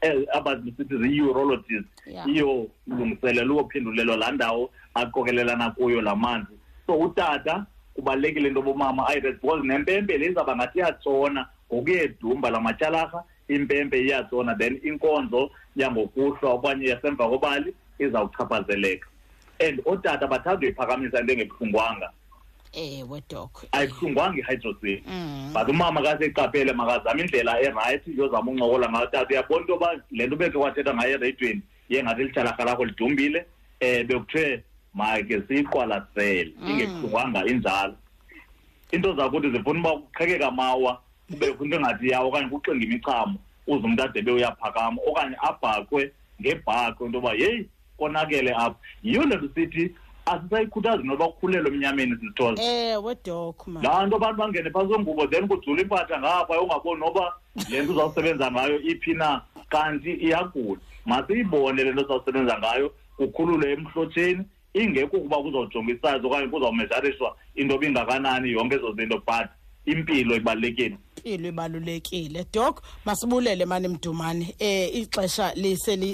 eh, 0.00 0.16
abasithi 0.32 0.94
zii-urologist 1.02 1.84
iyolungiselela 2.32 3.52
uyophendulelwa 3.52 4.16
laa 4.16 4.32
ndawo 4.32 4.64
aqokelelana 4.94 5.70
kuyo 5.76 6.00
laa 6.00 6.16
manzi 6.16 6.52
so 6.86 6.94
utata 6.96 7.66
kubalulekile 7.94 8.48
into 8.48 8.60
yobomama 8.60 9.06
ayirest 9.08 9.40
because 9.42 9.64
nempempe 9.68 10.16
le 10.18 10.26
izawuba 10.32 10.56
ngathi 10.56 10.78
iyatshona 10.80 11.48
ngokuyedumba 11.72 12.50
la 12.50 12.60
matyalarha 12.60 13.20
impempe 13.48 14.00
iyatsona 14.00 14.54
then 14.56 14.80
inkonzo 14.84 15.50
yangokuhlwa 15.76 16.50
okanye 16.56 16.86
yasemva 16.96 17.28
kobali 17.28 17.74
izawuchaphazeleka 18.00 19.04
and 19.60 19.80
ootata 19.84 20.24
bathanda 20.26 20.64
uyiphakamisa 20.66 21.20
into 21.20 21.32
engebuhlungwanga 21.36 22.08
ewe 22.72 23.22
dok 23.30 23.64
ayihlungwanga 23.72 24.38
i-hydrosin 24.38 25.02
mm. 25.08 25.50
but 25.54 25.68
umama 25.68 26.02
kaseyiqaphele 26.02 26.72
makazame 26.72 27.22
indlela 27.22 27.60
erayithi 27.60 28.10
yozama 28.18 28.50
uncokola 28.50 28.88
ngatata 28.90 29.26
uyabona 29.30 29.60
into 29.60 29.72
yoba 29.72 30.00
le 30.10 30.26
nto 30.26 30.36
beke 30.36 30.58
wathetha 30.58 30.94
ngayo 30.94 31.14
ereyidweni 31.16 31.62
ye 31.88 32.02
ngathi 32.02 32.24
lithalarha 32.24 32.64
lakho 32.64 32.84
lidumbile 32.84 33.44
um 33.82 34.06
bekuthiwe 34.06 34.62
make 34.94 35.42
siyiqwalasele 35.48 36.52
mm. 36.58 36.70
ingehlungwanga 36.70 37.44
injalo 37.46 37.94
into 38.90 39.12
zakuthi 39.16 39.50
zifuna 39.52 39.78
uba 39.80 39.90
kuqhekeka 40.00 40.50
mawa 40.50 41.00
kubekho 41.28 41.64
into 41.64 41.76
engathi 41.76 42.08
yawo 42.08 42.28
okanye 42.28 42.48
kuxinga 42.48 42.84
imichamo 42.84 43.36
uze 43.66 43.84
umntu 43.86 44.02
adebe 44.02 44.32
uyaphakama 44.32 44.96
okanye 45.08 45.36
abhaqwe 45.42 46.12
ngebhaqwe 46.40 47.06
into 47.06 47.18
yoba 47.20 47.32
yeyi 47.36 47.66
konakele 48.00 48.52
apha 48.56 48.76
yiyo 49.04 49.22
le 49.28 49.36
nto 49.36 49.48
sithi 49.54 49.92
asisayikhuthazi 50.26 51.02
noba 51.02 51.26
kukhulelwe 51.32 51.68
emnyameni 51.72 52.14
sithoza 52.20 52.62
ewe 52.62 53.16
dok 53.26 53.58
laa 53.82 54.06
nto 54.06 54.14
abantu 54.18 54.38
bangene 54.40 54.70
phasengubo 54.70 55.24
then 55.30 55.44
kujula 55.50 55.82
impatha 55.82 56.16
ngapha 56.22 56.52
yongaboni 56.58 57.00
noba 57.02 57.24
le 57.70 57.76
nto 57.82 57.92
uzawusebenza 57.92 58.46
ngayo 58.52 58.76
iphi 58.90 59.12
na 59.18 59.42
kanti 59.70 60.10
iyagula 60.22 60.80
masiyibone 61.06 61.84
le 61.84 61.90
nto 61.92 62.02
uzawusebenza 62.06 62.54
ngayo 62.62 62.86
kukhulule 63.18 63.66
emhlotsheni 63.74 64.42
ingekho 64.74 65.14
ukuba 65.18 65.36
kuzawujonga 65.42 65.92
isayizi 65.92 66.26
okanye 66.26 66.48
kuzawumezarishwa 66.48 67.28
into 67.58 67.72
ebingakanani 67.76 68.52
yonke 68.54 68.76
ezo 68.78 68.90
zinto 68.96 69.18
but 69.26 69.48
impilo 69.86 70.32
ekubalulekeni 70.38 70.96
impilo 71.24 71.48
ibalulekile 71.48 72.46
dok 72.54 72.82
masibulele 73.04 73.64
mani 73.66 73.88
mdumane 73.88 74.54
eh 74.58 74.94
ixesha 74.94 75.54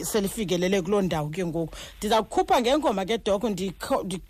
selifikelele 0.04 0.82
kuloo 0.82 1.02
ndawo 1.02 1.28
ke 1.30 1.46
ngoku 1.46 1.74
ndiza 1.98 2.22
kukhupha 2.22 2.60
ngengoma 2.60 3.04
ke 3.04 3.18
dok 3.18 3.44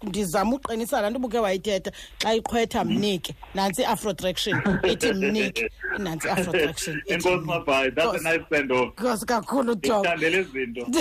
ndizama 0.03 0.57
uqinisa 0.57 1.01
laa 1.01 1.11
nto 1.11 1.19
ubuke 1.19 1.39
wayithetha 1.39 1.91
xa 2.23 2.35
iqhwetha 2.35 2.85
mnike 2.85 3.35
nantsi 3.55 3.83
i-afrotraction 3.83 4.57
ithi 4.91 5.13
mnike 5.13 5.71
nantsi 5.99 6.29
i-afrotraction 6.29 7.03
kakhulu 9.27 9.75
dok 9.75 10.05